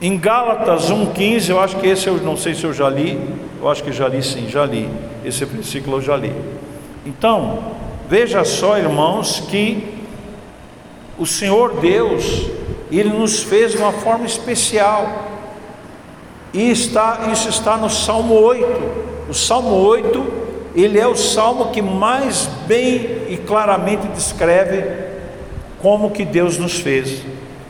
Em 0.01 0.19
Gálatas 0.19 0.91
1,15, 0.91 1.49
eu 1.49 1.59
acho 1.59 1.77
que 1.77 1.87
esse 1.87 2.07
eu 2.07 2.19
não 2.19 2.37
sei 2.37 2.55
se 2.55 2.65
eu 2.65 2.73
já 2.73 2.89
li, 2.89 3.19
eu 3.61 3.69
acho 3.69 3.83
que 3.83 3.93
já 3.93 4.07
li 4.07 4.23
sim, 4.23 4.47
já 4.49 4.65
li. 4.67 4.89
Esse 5.25 5.45
versículo 5.47 5.97
eu 5.97 6.03
já 6.03 6.17
li. 6.17 6.33
Então, 7.07 7.61
veja 8.09 8.45
só, 8.45 8.77
irmãos, 8.77 9.41
que 9.49 9.95
o 11.19 11.25
Senhor 11.25 11.81
Deus, 11.81 12.47
Ele 12.91 13.09
nos 13.09 13.43
fez 13.43 13.73
de 13.73 13.79
uma 13.79 13.93
forma 13.93 14.27
especial. 14.27 15.25
E 16.53 16.71
está, 16.71 17.29
isso 17.33 17.49
está 17.49 17.77
no 17.77 17.89
Salmo 17.89 18.35
8. 18.35 19.07
O 19.31 19.35
Salmo 19.35 19.71
8, 19.71 20.47
ele 20.77 20.99
é 20.99 21.07
o 21.07 21.17
salmo 21.17 21.71
que 21.71 21.81
mais 21.81 22.49
bem 22.67 23.23
e 23.31 23.39
claramente 23.47 24.07
descreve 24.09 24.85
como 25.81 26.11
que 26.11 26.25
Deus 26.25 26.59
nos 26.59 26.79
fez. 26.79 27.23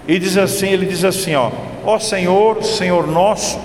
E 0.08 0.18
diz 0.18 0.36
assim, 0.36 0.68
ele 0.68 0.86
diz 0.86 1.04
assim, 1.04 1.34
ó: 1.36 1.50
Ó 1.86 2.00
Senhor, 2.00 2.64
Senhor 2.64 3.06
nosso, 3.06 3.60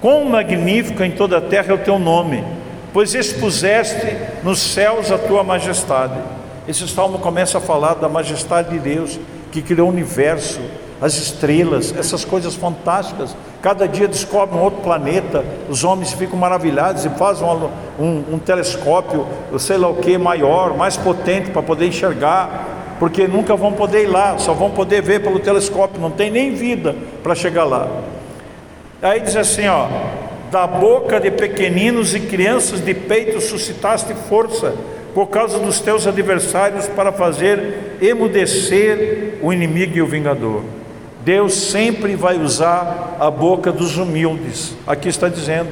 quão 0.00 0.24
magnífico 0.24 1.02
em 1.02 1.10
toda 1.10 1.38
a 1.38 1.40
terra 1.40 1.72
é 1.72 1.74
o 1.74 1.78
teu 1.78 1.98
nome, 1.98 2.44
pois 2.92 3.12
expuseste 3.12 4.16
nos 4.44 4.60
céus 4.60 5.10
a 5.10 5.18
tua 5.18 5.42
majestade. 5.42 6.14
Esse 6.68 6.86
salmo 6.86 7.18
começa 7.18 7.58
a 7.58 7.60
falar 7.60 7.94
da 7.94 8.08
majestade 8.08 8.70
de 8.70 8.78
Deus 8.78 9.18
que 9.50 9.60
criou 9.60 9.88
o 9.88 9.90
universo, 9.90 10.60
as 11.02 11.16
estrelas, 11.16 11.92
essas 11.98 12.24
coisas 12.24 12.54
fantásticas. 12.54 13.36
Cada 13.60 13.88
dia 13.88 14.06
descobre 14.06 14.56
um 14.56 14.62
outro 14.62 14.80
planeta, 14.80 15.44
os 15.68 15.82
homens 15.82 16.12
ficam 16.12 16.38
maravilhados 16.38 17.04
e 17.04 17.10
fazem 17.10 17.44
um, 17.44 17.68
um, 17.98 18.24
um 18.34 18.38
telescópio, 18.38 19.26
sei 19.58 19.76
lá 19.76 19.88
o 19.88 19.96
que, 19.96 20.16
maior, 20.16 20.76
mais 20.76 20.96
potente 20.96 21.50
para 21.50 21.62
poder 21.62 21.88
enxergar 21.88 22.75
porque 22.98 23.26
nunca 23.26 23.54
vão 23.56 23.72
poder 23.72 24.04
ir 24.04 24.06
lá, 24.06 24.38
só 24.38 24.52
vão 24.52 24.70
poder 24.70 25.02
ver 25.02 25.20
pelo 25.20 25.38
telescópio, 25.38 26.00
não 26.00 26.10
tem 26.10 26.30
nem 26.30 26.54
vida 26.54 26.94
para 27.22 27.34
chegar 27.34 27.64
lá. 27.64 27.88
Aí 29.02 29.20
diz 29.20 29.36
assim, 29.36 29.66
ó, 29.68 29.88
da 30.50 30.66
boca 30.66 31.20
de 31.20 31.30
pequeninos 31.30 32.14
e 32.14 32.20
crianças 32.20 32.80
de 32.80 32.94
peito 32.94 33.40
suscitaste 33.40 34.14
força 34.28 34.74
por 35.14 35.26
causa 35.28 35.58
dos 35.58 35.80
teus 35.80 36.06
adversários 36.06 36.86
para 36.88 37.10
fazer 37.12 37.96
emudecer 38.00 39.38
o 39.42 39.52
inimigo 39.52 39.96
e 39.96 40.02
o 40.02 40.06
vingador. 40.06 40.62
Deus 41.24 41.54
sempre 41.54 42.14
vai 42.14 42.38
usar 42.38 43.16
a 43.18 43.30
boca 43.30 43.72
dos 43.72 43.96
humildes. 43.96 44.76
Aqui 44.86 45.08
está 45.08 45.28
dizendo, 45.28 45.68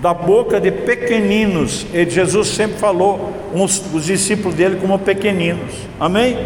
da 0.00 0.14
boca 0.14 0.60
de 0.60 0.70
pequeninos. 0.70 1.86
E 1.92 2.08
Jesus 2.08 2.48
sempre 2.48 2.78
falou 2.78 3.32
uns, 3.54 3.82
os 3.92 4.04
discípulos 4.04 4.54
dele 4.54 4.78
como 4.80 4.98
pequeninos. 4.98 5.74
Amém? 5.98 6.38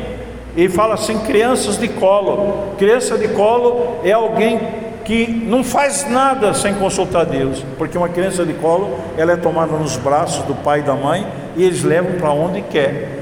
E 0.57 0.69
fala 0.69 0.95
assim: 0.95 1.19
crianças 1.21 1.79
de 1.79 1.89
colo. 1.89 2.75
Criança 2.79 3.17
de 3.19 3.29
colo 3.29 3.99
é 4.05 4.13
alguém 4.13 4.61
que 5.05 5.27
não 5.27 5.65
faz 5.65 6.09
nada 6.09 6.55
sem 6.55 6.75
consultar 6.75 7.27
Deus, 7.27 7.65
porque 7.77 7.99
uma 7.99 8.09
criança 8.09 8.47
de 8.47 8.53
colo 8.55 8.97
ela 9.17 9.33
é 9.33 9.37
tomada 9.37 9.77
nos 9.77 9.97
braços 9.97 10.45
do 10.45 10.55
pai 10.55 10.79
e 10.79 10.83
da 10.83 10.95
mãe 10.95 11.27
e 11.57 11.65
eles 11.65 11.83
levam 11.83 12.13
para 12.13 12.31
onde 12.31 12.63
quer. 12.63 13.21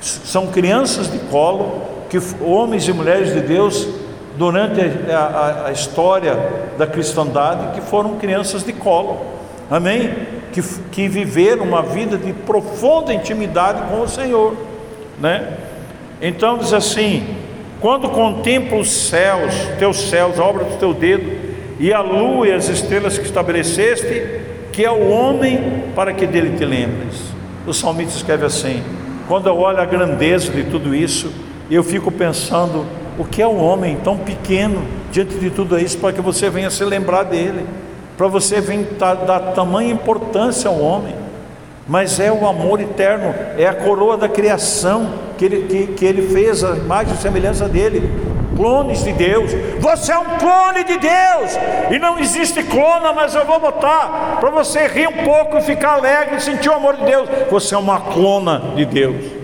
São 0.00 0.46
crianças 0.46 1.10
de 1.10 1.18
colo 1.30 1.82
que 2.08 2.18
homens 2.40 2.88
e 2.88 2.92
mulheres 2.92 3.34
de 3.34 3.40
Deus 3.40 3.86
durante 4.38 4.80
a, 5.12 5.18
a, 5.18 5.66
a 5.66 5.72
história 5.72 6.38
da 6.78 6.86
cristandade 6.86 7.74
que 7.74 7.80
foram 7.82 8.16
crianças 8.16 8.64
de 8.64 8.72
colo 8.72 9.37
amém? 9.70 10.10
Que, 10.52 10.62
que 10.90 11.08
viveram 11.08 11.64
uma 11.64 11.82
vida 11.82 12.16
de 12.16 12.32
profunda 12.32 13.12
intimidade 13.12 13.82
com 13.90 14.00
o 14.00 14.08
Senhor, 14.08 14.56
né? 15.20 15.56
Então 16.20 16.58
diz 16.58 16.72
assim: 16.72 17.36
quando 17.80 18.08
contemplo 18.08 18.80
os 18.80 18.90
céus, 18.90 19.54
teus 19.78 20.08
céus, 20.08 20.38
a 20.38 20.44
obra 20.44 20.64
do 20.64 20.76
teu 20.78 20.92
dedo, 20.92 21.30
e 21.78 21.92
a 21.92 22.00
lua 22.00 22.48
e 22.48 22.52
as 22.52 22.68
estrelas 22.68 23.16
que 23.16 23.24
estabeleceste, 23.24 24.40
que 24.72 24.84
é 24.84 24.90
o 24.90 25.08
homem 25.08 25.84
para 25.94 26.12
que 26.12 26.26
dele 26.26 26.56
te 26.56 26.64
lembres. 26.64 27.32
O 27.66 27.72
salmista 27.72 28.16
escreve 28.16 28.44
assim: 28.44 28.82
quando 29.28 29.48
eu 29.48 29.56
olho 29.56 29.78
a 29.78 29.84
grandeza 29.84 30.50
de 30.50 30.64
tudo 30.64 30.94
isso, 30.94 31.32
eu 31.70 31.84
fico 31.84 32.10
pensando, 32.10 32.84
o 33.18 33.24
que 33.24 33.42
é 33.42 33.46
o 33.46 33.56
homem 33.56 33.96
tão 34.02 34.16
pequeno 34.16 34.82
diante 35.12 35.34
de 35.36 35.50
tudo 35.50 35.78
isso, 35.78 35.98
para 35.98 36.12
que 36.12 36.20
você 36.20 36.50
venha 36.50 36.70
se 36.70 36.84
lembrar 36.84 37.24
dele 37.24 37.64
para 38.18 38.26
você 38.26 38.60
dar 39.24 39.52
tamanha 39.54 39.92
importância 39.92 40.68
ao 40.68 40.80
homem, 40.80 41.14
mas 41.86 42.18
é 42.18 42.32
o 42.32 42.48
amor 42.48 42.80
eterno, 42.80 43.32
é 43.56 43.64
a 43.64 43.72
coroa 43.72 44.16
da 44.16 44.28
criação 44.28 45.14
que 45.38 45.44
ele, 45.44 45.62
que, 45.68 45.92
que 45.92 46.04
ele 46.04 46.22
fez, 46.22 46.64
a 46.64 46.70
imagem 46.76 47.14
e 47.14 47.16
semelhança 47.16 47.68
dele, 47.68 48.10
clones 48.56 49.04
de 49.04 49.12
Deus. 49.12 49.52
Você 49.78 50.10
é 50.10 50.18
um 50.18 50.36
clone 50.36 50.82
de 50.82 50.98
Deus, 50.98 51.52
e 51.92 51.98
não 52.00 52.18
existe 52.18 52.60
clona, 52.64 53.12
mas 53.12 53.36
eu 53.36 53.46
vou 53.46 53.60
botar 53.60 54.38
para 54.40 54.50
você 54.50 54.88
rir 54.88 55.06
um 55.06 55.24
pouco 55.24 55.56
e 55.56 55.60
ficar 55.60 55.92
alegre 55.92 56.38
e 56.38 56.40
sentir 56.40 56.68
o 56.68 56.74
amor 56.74 56.96
de 56.96 57.04
Deus. 57.04 57.28
Você 57.52 57.76
é 57.76 57.78
uma 57.78 58.00
clona 58.00 58.72
de 58.74 58.84
Deus 58.84 59.37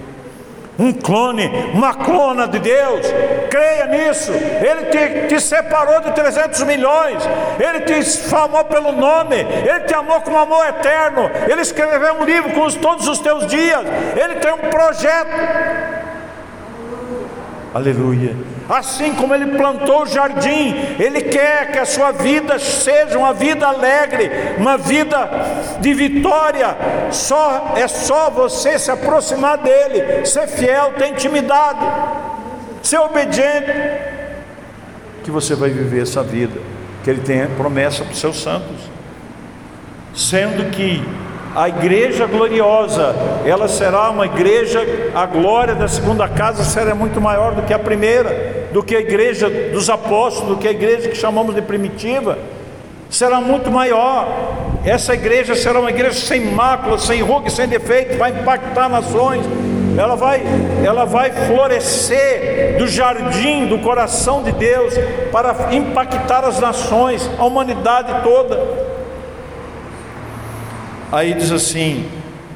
um 0.79 0.93
clone, 0.93 1.47
uma 1.73 1.95
clona 1.95 2.49
de 2.49 2.59
Deus, 2.59 3.07
creia 3.51 3.87
nisso. 3.87 4.33
Ele 4.33 4.87
te, 4.87 5.29
te, 5.29 5.41
separou 5.41 6.01
de 6.01 6.13
300 6.13 6.63
milhões, 6.65 7.23
ele 7.59 7.81
te 7.81 8.03
famou 8.29 8.65
pelo 8.65 8.93
nome, 8.93 9.37
ele 9.37 9.81
te 9.81 9.95
amou 9.95 10.21
com 10.21 10.37
amor 10.37 10.67
eterno. 10.67 11.31
Ele 11.49 11.61
escreveu 11.61 12.15
um 12.15 12.25
livro 12.25 12.53
com 12.53 12.65
os, 12.65 12.75
todos 12.75 13.07
os 13.07 13.21
teus 13.21 13.47
dias, 13.47 13.83
ele 14.17 14.37
tem 14.37 14.53
um 14.53 14.71
projeto. 14.71 16.04
Aleluia. 17.75 18.37
Assim 18.69 19.13
como 19.15 19.35
ele 19.35 19.47
plantou 19.47 20.03
o 20.03 20.07
jardim, 20.07 20.77
ele 20.97 21.23
quer 21.23 21.73
que 21.73 21.79
a 21.79 21.85
sua 21.85 22.13
vida 22.13 22.57
seja 22.57 23.19
uma 23.19 23.35
vida 23.35 23.67
alegre, 23.67 24.31
uma 24.59 24.79
vida 24.79 25.29
de 25.81 25.93
vitória. 25.93 26.77
Só 27.11 27.75
é 27.77 27.89
só 27.89 28.31
você 28.31 28.79
se 28.79 28.93
aproximar 28.93 29.59
dele, 29.59 30.25
ser 30.25 30.47
fiel, 30.47 30.93
ter 30.97 31.09
intimidade, 31.09 31.85
ser 32.81 32.99
obediente, 32.99 33.73
que 35.25 35.31
você 35.33 35.57
vai 35.57 35.71
viver 35.71 36.03
essa 36.03 36.23
vida 36.23 36.61
que 37.03 37.11
ele 37.11 37.23
tem 37.23 37.45
promessa 37.57 38.05
para 38.05 38.13
os 38.13 38.21
seus 38.21 38.41
santos. 38.41 38.89
Sendo 40.15 40.71
que 40.71 41.03
a 41.55 41.69
igreja 41.69 42.27
gloriosa, 42.27 43.15
ela 43.45 43.69
será 43.69 44.11
uma 44.11 44.27
igreja, 44.27 44.85
a 45.15 45.25
glória 45.25 45.75
da 45.75 45.87
segunda 45.87 46.27
casa 46.27 46.65
será 46.65 46.95
muito 46.95 47.21
maior 47.21 47.55
do 47.55 47.63
que 47.63 47.73
a 47.73 47.79
primeira, 47.79 48.67
do 48.73 48.83
que 48.83 48.97
a 48.97 49.01
igreja 49.01 49.49
dos 49.49 49.89
apóstolos, 49.89 50.49
do 50.49 50.57
que 50.57 50.67
a 50.67 50.73
igreja 50.73 51.09
que 51.09 51.17
chamamos 51.17 51.55
de 51.55 51.63
primitiva, 51.63 52.37
será 53.09 53.41
muito 53.41 53.71
maior. 53.71 54.27
Essa 54.85 55.15
igreja 55.15 55.55
será 55.55 55.79
uma 55.79 55.91
igreja 55.91 56.19
sem 56.19 56.45
mácula, 56.45 56.99
sem 56.99 57.23
ruga, 57.23 57.49
sem 57.49 57.69
defeito, 57.69 58.19
vai 58.19 58.33
impactar 58.33 58.89
nações. 58.89 59.47
Ela 59.97 60.17
vai, 60.17 60.43
ela 60.85 61.05
vai 61.05 61.31
florescer 61.31 62.77
do 62.79 62.89
jardim 62.89 63.67
do 63.67 63.79
coração 63.79 64.43
de 64.43 64.51
Deus 64.51 64.93
para 65.31 65.73
impactar 65.73 66.45
as 66.45 66.59
nações, 66.59 67.31
a 67.39 67.45
humanidade 67.45 68.13
toda. 68.25 68.84
Aí 71.15 71.33
diz 71.33 71.53
assim: 71.53 72.05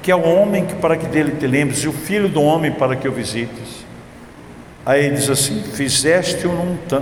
que 0.02 0.10
é 0.10 0.16
o 0.16 0.22
homem 0.22 0.66
que 0.66 0.74
para 0.74 0.96
que 0.96 1.06
dele 1.06 1.36
te 1.38 1.46
lembres, 1.46 1.78
e 1.84 1.88
o 1.88 1.92
filho 1.92 2.28
do 2.28 2.42
homem 2.42 2.72
para 2.72 2.96
que 2.96 3.06
o 3.06 3.12
visites. 3.12 3.86
Aí 4.84 5.08
diz 5.10 5.30
assim: 5.30 5.62
fizeste-o, 5.62 6.50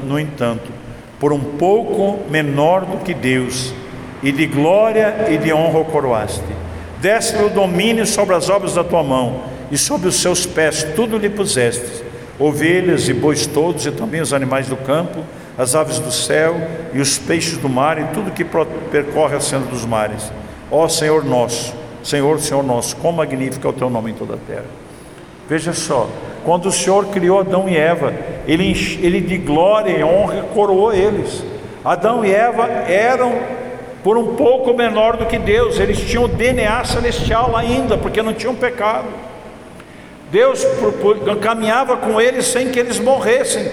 no 0.04 0.20
entanto, 0.20 0.70
por 1.18 1.32
um 1.32 1.40
pouco 1.40 2.30
menor 2.30 2.84
do 2.84 2.98
que 2.98 3.14
Deus, 3.14 3.72
e 4.22 4.30
de 4.30 4.44
glória 4.44 5.28
e 5.30 5.38
de 5.38 5.50
honra 5.50 5.78
o 5.78 5.84
coroaste. 5.86 6.44
Deste-lhe 7.00 7.44
o 7.44 7.48
domínio 7.48 8.06
sobre 8.06 8.34
as 8.34 8.50
obras 8.50 8.74
da 8.74 8.84
tua 8.84 9.02
mão, 9.02 9.44
e 9.70 9.78
sobre 9.78 10.08
os 10.08 10.16
seus 10.16 10.44
pés 10.44 10.86
tudo 10.94 11.16
lhe 11.16 11.30
puseste: 11.30 12.04
ovelhas 12.38 13.08
e 13.08 13.14
bois 13.14 13.46
todos, 13.46 13.86
e 13.86 13.90
também 13.90 14.20
os 14.20 14.34
animais 14.34 14.66
do 14.66 14.76
campo, 14.76 15.24
as 15.56 15.74
aves 15.74 15.98
do 16.00 16.12
céu, 16.12 16.54
e 16.92 17.00
os 17.00 17.16
peixes 17.16 17.56
do 17.56 17.68
mar, 17.70 17.98
e 17.98 18.04
tudo 18.12 18.30
que 18.30 18.44
percorre 18.44 19.36
a 19.36 19.40
cena 19.40 19.64
dos 19.64 19.86
mares 19.86 20.30
Ó 20.70 20.88
Senhor 20.88 21.24
nosso, 21.24 21.74
Senhor, 22.02 22.40
Senhor 22.40 22.62
nosso, 22.62 22.96
quão 22.96 23.12
magnífico 23.12 23.66
é 23.66 23.70
o 23.70 23.72
teu 23.72 23.88
nome 23.88 24.10
em 24.10 24.14
toda 24.14 24.34
a 24.34 24.38
terra. 24.38 24.66
Veja 25.48 25.72
só, 25.72 26.08
quando 26.44 26.66
o 26.66 26.72
Senhor 26.72 27.06
criou 27.06 27.40
Adão 27.40 27.68
e 27.68 27.76
Eva, 27.76 28.12
ele, 28.46 28.72
ele 29.00 29.20
de 29.20 29.38
glória 29.38 29.90
e 29.92 30.02
honra 30.02 30.42
coroou 30.54 30.92
eles. 30.92 31.44
Adão 31.84 32.24
e 32.24 32.32
Eva 32.32 32.66
eram 32.88 33.32
por 34.02 34.16
um 34.16 34.36
pouco 34.36 34.72
menor 34.72 35.16
do 35.16 35.26
que 35.26 35.38
Deus, 35.38 35.80
eles 35.80 36.00
tinham 36.00 36.24
o 36.24 36.28
DNA 36.28 36.84
celestial 36.84 37.56
ainda, 37.56 37.96
porque 37.96 38.22
não 38.22 38.32
tinham 38.32 38.54
pecado. 38.54 39.06
Deus 40.30 40.64
caminhava 41.40 41.96
com 41.96 42.20
eles 42.20 42.46
sem 42.46 42.70
que 42.70 42.78
eles 42.78 42.98
morressem. 42.98 43.68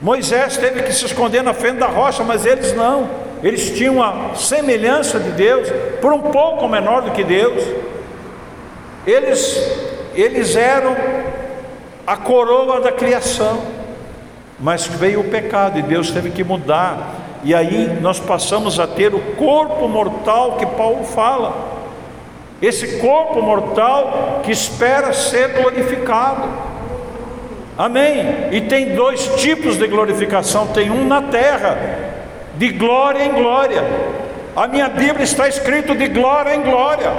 Moisés 0.00 0.56
teve 0.56 0.82
que 0.82 0.92
se 0.92 1.06
esconder 1.06 1.42
na 1.42 1.54
frente 1.54 1.78
da 1.78 1.86
rocha, 1.86 2.22
mas 2.22 2.44
eles 2.44 2.74
não. 2.74 3.08
Eles 3.44 3.70
tinham 3.76 4.02
a 4.02 4.34
semelhança 4.34 5.20
de 5.20 5.30
Deus, 5.32 5.68
por 6.00 6.14
um 6.14 6.22
pouco 6.22 6.66
menor 6.66 7.02
do 7.02 7.10
que 7.10 7.22
Deus. 7.22 7.62
Eles, 9.06 9.54
eles 10.14 10.56
eram 10.56 10.96
a 12.06 12.16
coroa 12.16 12.80
da 12.80 12.90
criação, 12.90 13.60
mas 14.58 14.86
veio 14.86 15.20
o 15.20 15.24
pecado 15.24 15.78
e 15.78 15.82
Deus 15.82 16.10
teve 16.10 16.30
que 16.30 16.42
mudar. 16.42 17.16
E 17.44 17.54
aí 17.54 17.98
nós 18.00 18.18
passamos 18.18 18.80
a 18.80 18.86
ter 18.86 19.14
o 19.14 19.20
corpo 19.34 19.86
mortal 19.88 20.52
que 20.52 20.64
Paulo 20.64 21.04
fala. 21.04 21.74
Esse 22.62 22.96
corpo 22.96 23.42
mortal 23.42 24.40
que 24.42 24.52
espera 24.52 25.12
ser 25.12 25.48
glorificado. 25.48 26.48
Amém? 27.76 28.48
E 28.52 28.62
tem 28.62 28.94
dois 28.94 29.26
tipos 29.36 29.76
de 29.76 29.86
glorificação: 29.86 30.68
tem 30.68 30.90
um 30.90 31.06
na 31.06 31.20
terra, 31.20 32.13
de 32.56 32.70
glória 32.70 33.24
em 33.24 33.32
glória. 33.32 33.82
A 34.54 34.66
minha 34.66 34.88
Bíblia 34.88 35.24
está 35.24 35.48
escrito 35.48 35.94
de 35.94 36.08
glória 36.08 36.54
em 36.54 36.62
glória. 36.62 37.12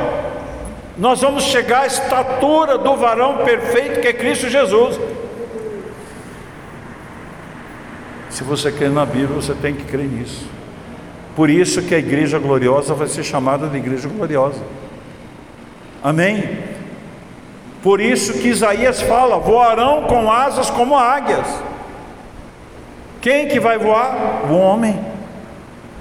Nós 0.97 1.21
vamos 1.21 1.43
chegar 1.43 1.81
à 1.81 1.87
estatura 1.87 2.77
do 2.77 2.95
varão 2.95 3.37
perfeito 3.39 3.99
que 3.99 4.07
é 4.07 4.13
Cristo 4.13 4.49
Jesus. 4.49 4.99
Se 8.29 8.43
você 8.43 8.71
crê 8.71 8.89
na 8.89 9.05
Bíblia, 9.05 9.35
você 9.35 9.53
tem 9.53 9.73
que 9.73 9.83
crer 9.83 10.05
nisso. 10.05 10.45
Por 11.35 11.49
isso 11.49 11.81
que 11.81 11.93
a 11.93 11.99
igreja 11.99 12.39
gloriosa 12.39 12.93
vai 12.93 13.07
ser 13.07 13.23
chamada 13.23 13.67
de 13.67 13.77
igreja 13.77 14.07
gloriosa. 14.07 14.61
Amém? 16.01 16.59
Por 17.83 17.99
isso 17.99 18.39
que 18.39 18.47
Isaías 18.47 19.01
fala: 19.01 19.37
voarão 19.37 20.03
com 20.03 20.31
asas 20.31 20.69
como 20.69 20.97
águias. 20.97 21.47
Quem 23.21 23.47
que 23.47 23.59
vai 23.59 23.77
voar? 23.77 24.45
O 24.49 24.55
homem. 24.55 25.14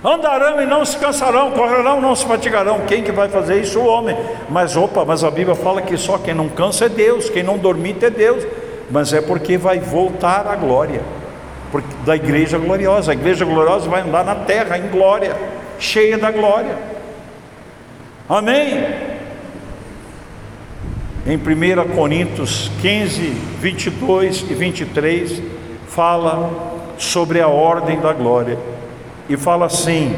Andarão 0.04 0.60
e 0.60 0.66
não 0.66 0.84
se 0.84 0.98
cansarão, 0.98 1.52
correrão 1.52 1.98
e 1.98 2.02
não 2.02 2.14
se 2.14 2.26
fatigarão. 2.26 2.80
Quem 2.86 3.02
que 3.02 3.10
vai 3.10 3.28
fazer 3.28 3.60
isso? 3.62 3.80
O 3.80 3.86
homem. 3.86 4.16
Mas 4.50 4.76
opa, 4.76 5.04
mas 5.04 5.24
a 5.24 5.30
Bíblia 5.30 5.54
fala 5.54 5.80
que 5.80 5.96
só 5.96 6.18
quem 6.18 6.34
não 6.34 6.48
cansa 6.48 6.84
é 6.84 6.88
Deus, 6.88 7.30
quem 7.30 7.42
não 7.42 7.56
dormita 7.56 8.06
é 8.06 8.10
Deus. 8.10 8.46
Mas 8.90 9.12
é 9.14 9.22
porque 9.22 9.56
vai 9.56 9.78
voltar 9.78 10.46
a 10.46 10.54
glória 10.54 11.00
da 12.04 12.14
igreja 12.14 12.58
gloriosa. 12.58 13.12
A 13.12 13.14
igreja 13.14 13.44
gloriosa 13.44 13.88
vai 13.88 14.02
andar 14.02 14.24
na 14.24 14.34
terra 14.34 14.76
em 14.76 14.88
glória, 14.88 15.34
cheia 15.78 16.18
da 16.18 16.30
glória. 16.30 16.76
Amém? 18.28 19.14
em 21.26 21.38
1 21.38 21.94
Coríntios 21.94 22.70
15, 22.82 23.30
22 23.58 24.42
e 24.50 24.54
23, 24.54 25.42
fala 25.88 26.50
sobre 26.98 27.40
a 27.40 27.48
ordem 27.48 27.98
da 27.98 28.12
glória. 28.12 28.58
E 29.28 29.36
fala 29.36 29.66
assim: 29.66 30.16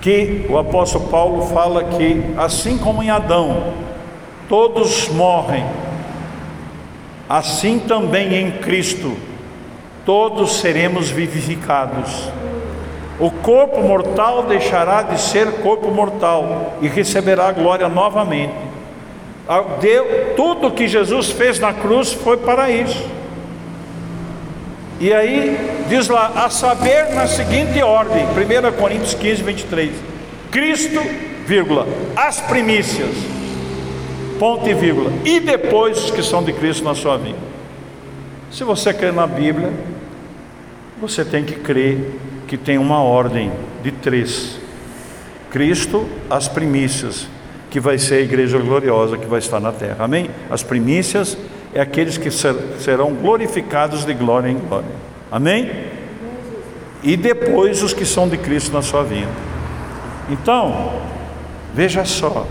que 0.00 0.46
o 0.48 0.58
apóstolo 0.58 1.08
Paulo 1.08 1.46
fala 1.46 1.84
que, 1.84 2.22
assim 2.36 2.78
como 2.78 3.02
em 3.02 3.10
Adão, 3.10 3.72
todos 4.48 5.08
morrem, 5.08 5.64
assim 7.28 7.78
também 7.78 8.34
em 8.34 8.50
Cristo, 8.50 9.16
todos 10.04 10.56
seremos 10.56 11.10
vivificados. 11.10 12.28
O 13.20 13.30
corpo 13.30 13.80
mortal 13.82 14.44
deixará 14.44 15.02
de 15.02 15.20
ser 15.20 15.60
corpo 15.60 15.90
mortal 15.90 16.74
e 16.80 16.88
receberá 16.88 17.48
a 17.48 17.52
glória 17.52 17.88
novamente 17.88 18.72
Deu, 19.80 20.34
tudo 20.36 20.70
que 20.70 20.86
Jesus 20.86 21.30
fez 21.30 21.58
na 21.58 21.72
cruz 21.72 22.12
foi 22.12 22.36
para 22.36 22.70
isso. 22.70 23.04
E 25.02 25.12
aí 25.12 25.58
diz 25.88 26.06
lá, 26.06 26.28
a 26.28 26.48
saber 26.48 27.12
na 27.12 27.26
seguinte 27.26 27.82
ordem, 27.82 28.24
1 28.24 28.80
Coríntios 28.80 29.14
15, 29.14 29.42
23. 29.42 29.90
Cristo, 30.48 31.00
vírgula, 31.44 31.88
as 32.14 32.40
primícias, 32.40 33.10
ponto 34.38 34.68
e 34.68 34.72
vírgula, 34.72 35.10
e 35.24 35.40
depois 35.40 36.04
os 36.04 36.10
que 36.12 36.22
são 36.22 36.44
de 36.44 36.52
Cristo 36.52 36.84
na 36.84 36.94
sua 36.94 37.16
vida. 37.16 37.36
Se 38.52 38.62
você 38.62 38.94
crê 38.94 39.10
na 39.10 39.26
Bíblia, 39.26 39.72
você 41.00 41.24
tem 41.24 41.42
que 41.42 41.56
crer 41.56 42.20
que 42.46 42.56
tem 42.56 42.78
uma 42.78 43.02
ordem 43.02 43.50
de 43.82 43.90
três: 43.90 44.56
Cristo, 45.50 46.08
as 46.30 46.46
primícias, 46.46 47.26
que 47.72 47.80
vai 47.80 47.98
ser 47.98 48.14
a 48.14 48.20
igreja 48.20 48.56
gloriosa 48.56 49.18
que 49.18 49.26
vai 49.26 49.40
estar 49.40 49.58
na 49.58 49.72
terra. 49.72 50.04
Amém? 50.04 50.30
As 50.48 50.62
primícias 50.62 51.36
é 51.74 51.80
aqueles 51.80 52.18
que 52.18 52.30
ser, 52.30 52.54
serão 52.78 53.14
glorificados 53.14 54.04
de 54.04 54.12
glória 54.12 54.48
em 54.48 54.58
glória. 54.58 54.88
Amém? 55.30 55.70
E 57.02 57.16
depois 57.16 57.82
os 57.82 57.92
que 57.92 58.04
são 58.04 58.28
de 58.28 58.36
Cristo 58.36 58.72
na 58.72 58.82
sua 58.82 59.02
vida. 59.02 59.30
Então, 60.28 61.00
veja 61.74 62.04
só, 62.04 62.46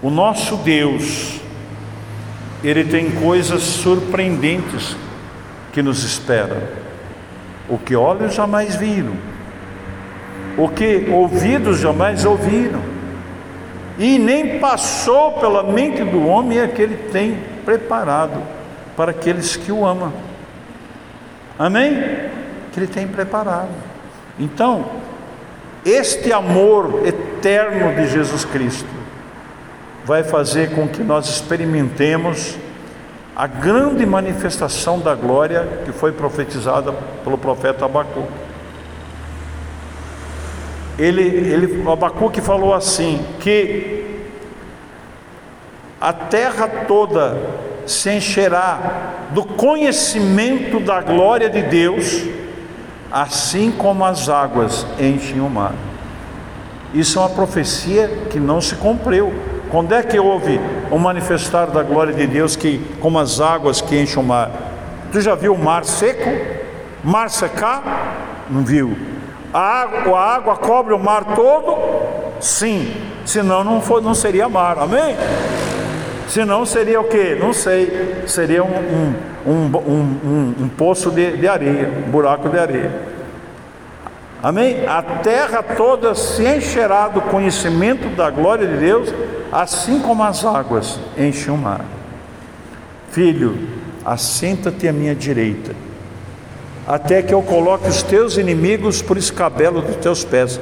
o 0.00 0.10
nosso 0.10 0.56
Deus, 0.56 1.40
ele 2.62 2.84
tem 2.84 3.10
coisas 3.10 3.62
surpreendentes 3.62 4.96
que 5.72 5.82
nos 5.82 6.04
esperam. 6.04 6.56
O 7.68 7.76
que 7.76 7.94
olhos 7.94 8.34
jamais 8.34 8.76
viram, 8.76 9.14
o 10.56 10.68
que 10.68 11.06
ouvidos 11.10 11.78
jamais 11.78 12.24
ouviram 12.24 12.98
e 13.98 14.16
nem 14.16 14.60
passou 14.60 15.32
pela 15.32 15.64
mente 15.64 16.04
do 16.04 16.24
homem 16.26 16.60
é 16.60 16.68
que 16.68 16.80
ele 16.80 16.96
tem 17.10 17.36
preparado 17.68 18.42
para 18.96 19.10
aqueles 19.10 19.54
que 19.54 19.70
o 19.70 19.84
amam. 19.84 20.10
Amém? 21.58 22.02
Que 22.72 22.80
ele 22.80 22.86
tem 22.86 23.06
preparado. 23.06 23.68
Então, 24.40 24.86
este 25.84 26.32
amor 26.32 27.02
eterno 27.06 27.94
de 27.94 28.08
Jesus 28.08 28.46
Cristo 28.46 28.88
vai 30.02 30.24
fazer 30.24 30.70
com 30.74 30.88
que 30.88 31.02
nós 31.02 31.28
experimentemos 31.28 32.56
a 33.36 33.46
grande 33.46 34.06
manifestação 34.06 34.98
da 34.98 35.14
glória 35.14 35.68
que 35.84 35.92
foi 35.92 36.10
profetizada 36.12 36.90
pelo 37.22 37.36
profeta 37.36 37.84
Abacuque 37.84 38.48
ele, 40.98 41.22
ele, 41.22 41.88
Abacuque 41.88 42.40
falou 42.40 42.74
assim: 42.74 43.24
que 43.38 44.07
a 46.00 46.12
terra 46.12 46.68
toda 46.86 47.36
se 47.86 48.10
encherá 48.10 48.78
do 49.30 49.44
conhecimento 49.44 50.78
da 50.78 51.00
glória 51.00 51.48
de 51.48 51.62
Deus, 51.62 52.24
assim 53.10 53.70
como 53.70 54.04
as 54.04 54.28
águas 54.28 54.86
enchem 55.00 55.40
o 55.40 55.48
mar. 55.48 55.74
Isso 56.94 57.18
é 57.18 57.22
uma 57.22 57.30
profecia 57.30 58.08
que 58.30 58.38
não 58.38 58.60
se 58.60 58.74
cumpriu. 58.76 59.32
Quando 59.70 59.92
é 59.92 60.02
que 60.02 60.18
houve 60.18 60.60
o 60.90 60.98
manifestar 60.98 61.66
da 61.66 61.82
glória 61.82 62.14
de 62.14 62.26
Deus 62.26 62.56
que 62.56 62.78
como 63.00 63.18
as 63.18 63.40
águas 63.40 63.80
que 63.80 64.00
enchem 64.00 64.22
o 64.22 64.26
mar? 64.26 64.50
Tu 65.12 65.20
já 65.20 65.34
viu 65.34 65.54
o 65.54 65.58
mar 65.58 65.84
seco? 65.84 66.30
Mar 67.02 67.28
secar? 67.28 68.46
Não 68.48 68.62
viu. 68.62 68.96
A 69.52 69.60
água, 69.60 70.18
a 70.18 70.34
água 70.36 70.56
cobre 70.56 70.94
o 70.94 70.98
mar 70.98 71.24
todo? 71.34 71.76
Sim, 72.40 72.94
senão 73.24 73.64
não, 73.64 73.80
for, 73.80 74.00
não 74.00 74.14
seria 74.14 74.48
mar, 74.48 74.78
amém? 74.78 75.16
Senão 76.28 76.66
seria 76.66 77.00
o 77.00 77.04
que? 77.04 77.34
Não 77.34 77.52
sei, 77.52 78.22
seria 78.26 78.62
um, 78.62 79.14
um, 79.46 79.76
um, 79.76 80.54
um 80.60 80.68
poço 80.68 81.10
de, 81.10 81.36
de 81.36 81.48
areia, 81.48 81.90
um 82.06 82.10
buraco 82.10 82.48
de 82.48 82.58
areia. 82.58 82.92
Amém? 84.42 84.86
A 84.86 85.02
terra 85.02 85.62
toda 85.62 86.14
se 86.14 86.44
encherá 86.46 87.08
do 87.08 87.20
conhecimento 87.22 88.08
da 88.14 88.30
glória 88.30 88.66
de 88.66 88.76
Deus, 88.76 89.12
assim 89.50 90.00
como 90.00 90.22
as 90.22 90.44
águas 90.44 91.00
enchem 91.16 91.52
o 91.52 91.56
mar. 91.56 91.84
Filho, 93.10 93.58
assenta-te 94.04 94.86
à 94.86 94.92
minha 94.92 95.14
direita 95.14 95.88
até 96.88 97.20
que 97.20 97.34
eu 97.34 97.42
coloque 97.42 97.86
os 97.86 98.02
teus 98.02 98.38
inimigos 98.38 99.02
por 99.02 99.18
escabelo 99.18 99.82
dos 99.82 99.96
teus 99.96 100.24
pés. 100.24 100.58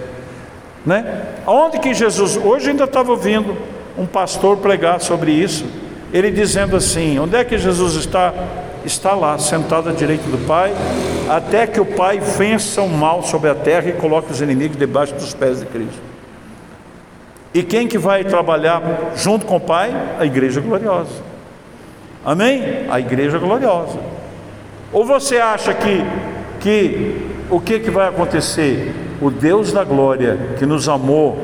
Né? 0.84 1.22
Onde 1.46 1.78
que 1.78 1.94
Jesus, 1.94 2.36
hoje 2.36 2.70
ainda 2.70 2.82
estava 2.82 3.12
ouvindo 3.12 3.56
um 3.98 4.06
pastor 4.06 4.58
pregar 4.58 5.00
sobre 5.00 5.32
isso, 5.32 5.64
ele 6.12 6.30
dizendo 6.30 6.76
assim: 6.76 7.18
onde 7.18 7.36
é 7.36 7.44
que 7.44 7.58
Jesus 7.58 7.94
está? 7.94 8.32
Está 8.84 9.14
lá, 9.14 9.36
sentado 9.36 9.88
à 9.88 9.92
direita 9.92 10.28
do 10.28 10.46
Pai, 10.46 10.72
até 11.28 11.66
que 11.66 11.80
o 11.80 11.84
Pai 11.84 12.20
vença 12.20 12.80
o 12.82 12.88
mal 12.88 13.20
sobre 13.20 13.50
a 13.50 13.54
terra 13.54 13.88
e 13.88 13.92
coloque 13.92 14.30
os 14.30 14.40
inimigos 14.40 14.76
debaixo 14.76 15.12
dos 15.14 15.34
pés 15.34 15.58
de 15.58 15.66
Cristo. 15.66 16.00
E 17.52 17.64
quem 17.64 17.88
que 17.88 17.98
vai 17.98 18.22
trabalhar 18.22 19.12
junto 19.16 19.44
com 19.44 19.56
o 19.56 19.60
Pai? 19.60 19.90
A 20.20 20.24
igreja 20.24 20.60
gloriosa. 20.60 21.10
Amém? 22.24 22.86
A 22.88 23.00
igreja 23.00 23.38
gloriosa. 23.38 23.98
Ou 24.92 25.04
você 25.04 25.38
acha 25.38 25.74
que, 25.74 26.04
que 26.60 27.26
o 27.50 27.60
que, 27.60 27.80
que 27.80 27.90
vai 27.90 28.08
acontecer? 28.08 28.94
O 29.20 29.30
Deus 29.30 29.72
da 29.72 29.82
glória 29.82 30.38
que 30.58 30.66
nos 30.66 30.88
amou 30.88 31.38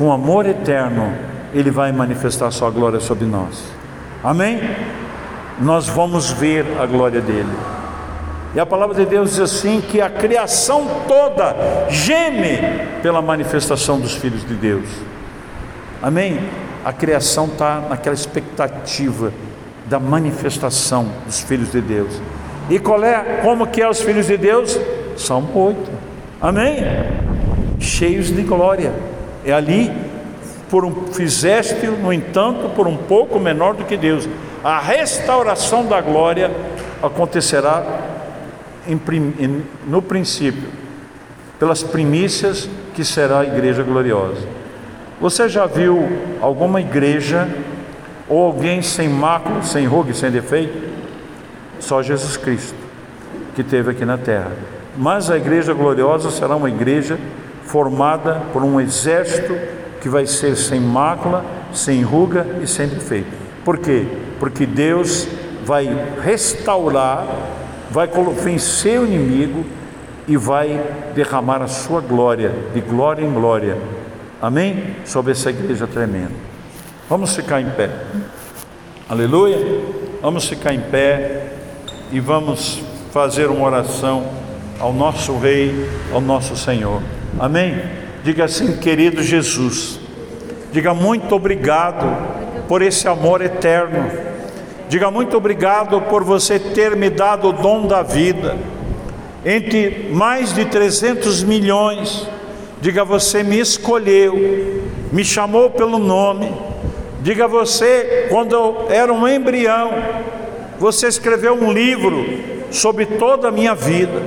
com 0.00 0.10
amor 0.10 0.46
eterno, 0.46 1.12
Ele 1.52 1.70
vai 1.70 1.92
manifestar 1.92 2.50
Sua 2.50 2.70
glória 2.70 2.98
sobre 3.00 3.26
nós. 3.26 3.62
Amém? 4.24 4.58
Nós 5.60 5.88
vamos 5.88 6.30
ver 6.30 6.64
a 6.80 6.86
glória 6.86 7.20
dele. 7.20 7.52
E 8.54 8.58
a 8.58 8.64
palavra 8.64 8.94
de 8.94 9.04
Deus 9.04 9.32
diz 9.32 9.40
assim: 9.40 9.82
que 9.82 10.00
a 10.00 10.08
criação 10.08 10.86
toda 11.06 11.54
geme 11.90 12.56
pela 13.02 13.20
manifestação 13.20 14.00
dos 14.00 14.14
filhos 14.14 14.42
de 14.42 14.54
Deus. 14.54 14.88
Amém? 16.02 16.48
A 16.82 16.94
criação 16.94 17.44
está 17.44 17.82
naquela 17.86 18.14
expectativa 18.14 19.30
da 19.84 20.00
manifestação 20.00 21.08
dos 21.26 21.40
filhos 21.40 21.70
de 21.70 21.82
Deus. 21.82 22.22
E 22.70 22.78
qual 22.78 23.04
é, 23.04 23.40
como 23.42 23.66
que 23.66 23.82
é 23.82 23.88
os 23.88 24.00
filhos 24.00 24.26
de 24.26 24.38
Deus? 24.38 24.80
Salmo 25.18 25.50
8. 25.54 25.90
Amém? 26.40 26.78
Cheios 27.78 28.28
de 28.28 28.40
glória. 28.40 29.09
É 29.44 29.52
ali, 29.52 29.90
por 30.68 30.84
um, 30.84 31.06
fizeste, 31.12 31.86
no 31.86 32.12
entanto, 32.12 32.70
por 32.70 32.86
um 32.86 32.96
pouco 32.96 33.38
menor 33.38 33.74
do 33.74 33.84
que 33.84 33.96
Deus. 33.96 34.28
A 34.62 34.78
restauração 34.78 35.86
da 35.86 36.00
glória 36.00 36.50
acontecerá 37.02 37.82
em, 38.86 39.62
no 39.86 40.02
princípio, 40.02 40.68
pelas 41.58 41.82
primícias 41.82 42.68
que 42.94 43.04
será 43.04 43.40
a 43.40 43.44
igreja 43.44 43.82
gloriosa. 43.82 44.46
Você 45.20 45.48
já 45.48 45.66
viu 45.66 46.08
alguma 46.40 46.80
igreja 46.80 47.48
ou 48.28 48.44
alguém 48.44 48.80
sem 48.80 49.08
mácula, 49.08 49.62
sem 49.62 49.86
ruga 49.86 50.14
sem 50.14 50.30
defeito? 50.30 50.90
Só 51.78 52.02
Jesus 52.02 52.36
Cristo 52.36 52.90
que 53.54 53.62
teve 53.62 53.90
aqui 53.90 54.04
na 54.04 54.16
terra. 54.16 54.52
Mas 54.96 55.30
a 55.30 55.36
igreja 55.36 55.74
gloriosa 55.74 56.30
será 56.30 56.56
uma 56.56 56.68
igreja 56.68 57.18
formada 57.70 58.42
por 58.52 58.62
um 58.62 58.80
exército 58.80 59.56
que 60.00 60.08
vai 60.08 60.26
ser 60.26 60.56
sem 60.56 60.80
mácula, 60.80 61.44
sem 61.72 62.02
ruga 62.02 62.46
e 62.62 62.66
sem 62.66 62.88
defeito. 62.88 63.30
Por 63.64 63.78
quê? 63.78 64.06
Porque 64.38 64.66
Deus 64.66 65.28
vai 65.64 65.88
restaurar 66.22 67.26
vai 67.90 68.08
vencer 68.42 69.00
o 69.00 69.06
inimigo 69.06 69.64
e 70.28 70.36
vai 70.36 70.80
derramar 71.14 71.60
a 71.60 71.66
sua 71.66 72.00
glória, 72.00 72.54
de 72.72 72.80
glória 72.80 73.24
em 73.24 73.32
glória. 73.32 73.76
Amém? 74.40 74.96
Sobre 75.04 75.32
essa 75.32 75.50
igreja 75.50 75.86
tremenda. 75.86 76.32
Vamos 77.08 77.34
ficar 77.34 77.60
em 77.60 77.68
pé. 77.70 77.90
Aleluia. 79.08 79.58
Vamos 80.22 80.46
ficar 80.48 80.72
em 80.72 80.80
pé 80.80 81.48
e 82.12 82.20
vamos 82.20 82.80
fazer 83.10 83.46
uma 83.46 83.66
oração 83.66 84.24
ao 84.78 84.92
nosso 84.92 85.36
Rei, 85.38 85.88
ao 86.12 86.20
nosso 86.20 86.56
Senhor. 86.56 87.02
Amém? 87.38 87.80
Diga 88.24 88.44
assim, 88.44 88.76
querido 88.76 89.22
Jesus. 89.22 90.00
Diga 90.72 90.94
muito 90.94 91.34
obrigado 91.34 92.06
por 92.68 92.82
esse 92.82 93.08
amor 93.08 93.40
eterno 93.40 94.30
Diga 94.90 95.08
muito 95.08 95.36
obrigado 95.36 96.00
por 96.00 96.24
você 96.24 96.58
ter 96.58 96.96
me 96.96 97.08
dado 97.08 97.46
o 97.46 97.52
dom 97.52 97.86
da 97.86 98.02
vida. 98.02 98.56
Entre 99.46 100.08
mais 100.10 100.52
de 100.52 100.64
300 100.64 101.44
milhões, 101.44 102.28
diga 102.80 103.04
você 103.04 103.44
me 103.44 103.60
escolheu, 103.60 104.82
me 105.12 105.24
chamou 105.24 105.70
pelo 105.70 105.96
nome. 105.96 106.52
Diga 107.22 107.46
você, 107.46 108.26
quando 108.30 108.52
eu 108.52 108.86
era 108.90 109.12
um 109.12 109.28
embrião, 109.28 109.92
você 110.76 111.06
escreveu 111.06 111.54
um 111.54 111.70
livro 111.70 112.26
sobre 112.72 113.06
toda 113.06 113.46
a 113.46 113.52
minha 113.52 113.76
vida. 113.76 114.20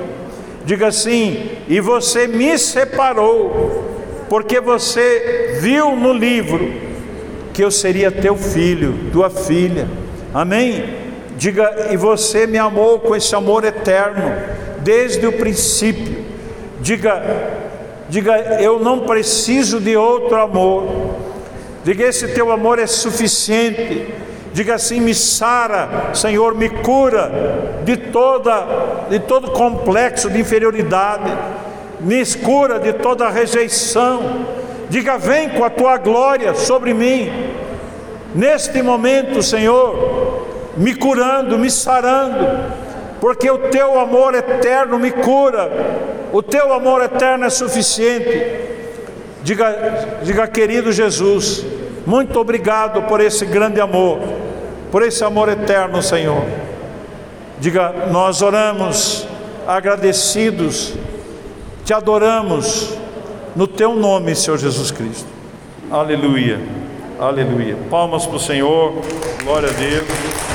Diga 0.64 0.88
assim, 0.88 1.50
e 1.68 1.80
você 1.80 2.26
me 2.26 2.58
separou, 2.58 3.84
porque 4.28 4.60
você 4.60 5.58
viu 5.60 5.94
no 5.94 6.12
livro 6.12 6.72
que 7.52 7.62
eu 7.62 7.70
seria 7.70 8.10
teu 8.10 8.36
filho, 8.36 9.10
tua 9.12 9.30
filha 9.30 9.86
Amém? 10.34 10.84
Diga, 11.36 11.90
e 11.92 11.96
você 11.96 12.44
me 12.44 12.58
amou 12.58 12.98
com 12.98 13.14
esse 13.14 13.36
amor 13.36 13.64
eterno, 13.64 14.32
desde 14.80 15.24
o 15.24 15.32
princípio. 15.32 16.24
Diga, 16.80 17.22
diga, 18.08 18.60
eu 18.60 18.80
não 18.80 19.06
preciso 19.06 19.78
de 19.78 19.96
outro 19.96 20.36
amor. 20.36 21.14
Diga, 21.84 22.02
esse 22.04 22.26
teu 22.28 22.50
amor 22.50 22.80
é 22.80 22.86
suficiente. 22.88 24.08
Diga 24.54 24.76
assim: 24.76 25.00
me 25.00 25.12
sara, 25.12 26.14
Senhor, 26.14 26.54
me 26.54 26.68
cura 26.68 27.82
de 27.82 27.96
toda, 27.96 28.64
de 29.10 29.18
todo 29.18 29.50
complexo 29.50 30.30
de 30.30 30.38
inferioridade, 30.38 31.36
me 31.98 32.24
cura 32.36 32.78
de 32.78 32.92
toda 32.92 33.28
rejeição. 33.28 34.46
Diga, 34.88 35.18
vem 35.18 35.48
com 35.48 35.64
a 35.64 35.70
tua 35.70 35.96
glória 35.96 36.54
sobre 36.54 36.94
mim. 36.94 37.32
Neste 38.32 38.80
momento, 38.80 39.42
Senhor, 39.42 40.46
me 40.76 40.94
curando, 40.94 41.58
me 41.58 41.68
sarando, 41.68 42.46
porque 43.20 43.50
o 43.50 43.58
teu 43.58 43.98
amor 43.98 44.36
eterno 44.36 45.00
me 45.00 45.10
cura, 45.10 45.68
o 46.32 46.40
teu 46.40 46.72
amor 46.72 47.02
eterno 47.02 47.44
é 47.44 47.50
suficiente. 47.50 48.60
Diga, 49.42 50.20
diga 50.22 50.46
querido 50.46 50.92
Jesus, 50.92 51.66
muito 52.06 52.38
obrigado 52.38 53.02
por 53.02 53.20
esse 53.20 53.44
grande 53.44 53.80
amor, 53.80 54.43
por 54.94 55.02
esse 55.02 55.24
amor 55.24 55.48
eterno, 55.48 56.00
Senhor. 56.00 56.44
Diga, 57.58 58.06
nós 58.12 58.42
oramos 58.42 59.26
agradecidos, 59.66 60.94
te 61.84 61.92
adoramos 61.92 62.96
no 63.56 63.66
teu 63.66 63.96
nome, 63.96 64.36
Senhor 64.36 64.56
Jesus 64.56 64.92
Cristo. 64.92 65.26
Aleluia. 65.90 66.60
Aleluia. 67.18 67.76
Palmas 67.90 68.24
para 68.24 68.36
o 68.36 68.38
Senhor. 68.38 68.92
Glória 69.42 69.68
a 69.68 69.72
Deus. 69.72 70.53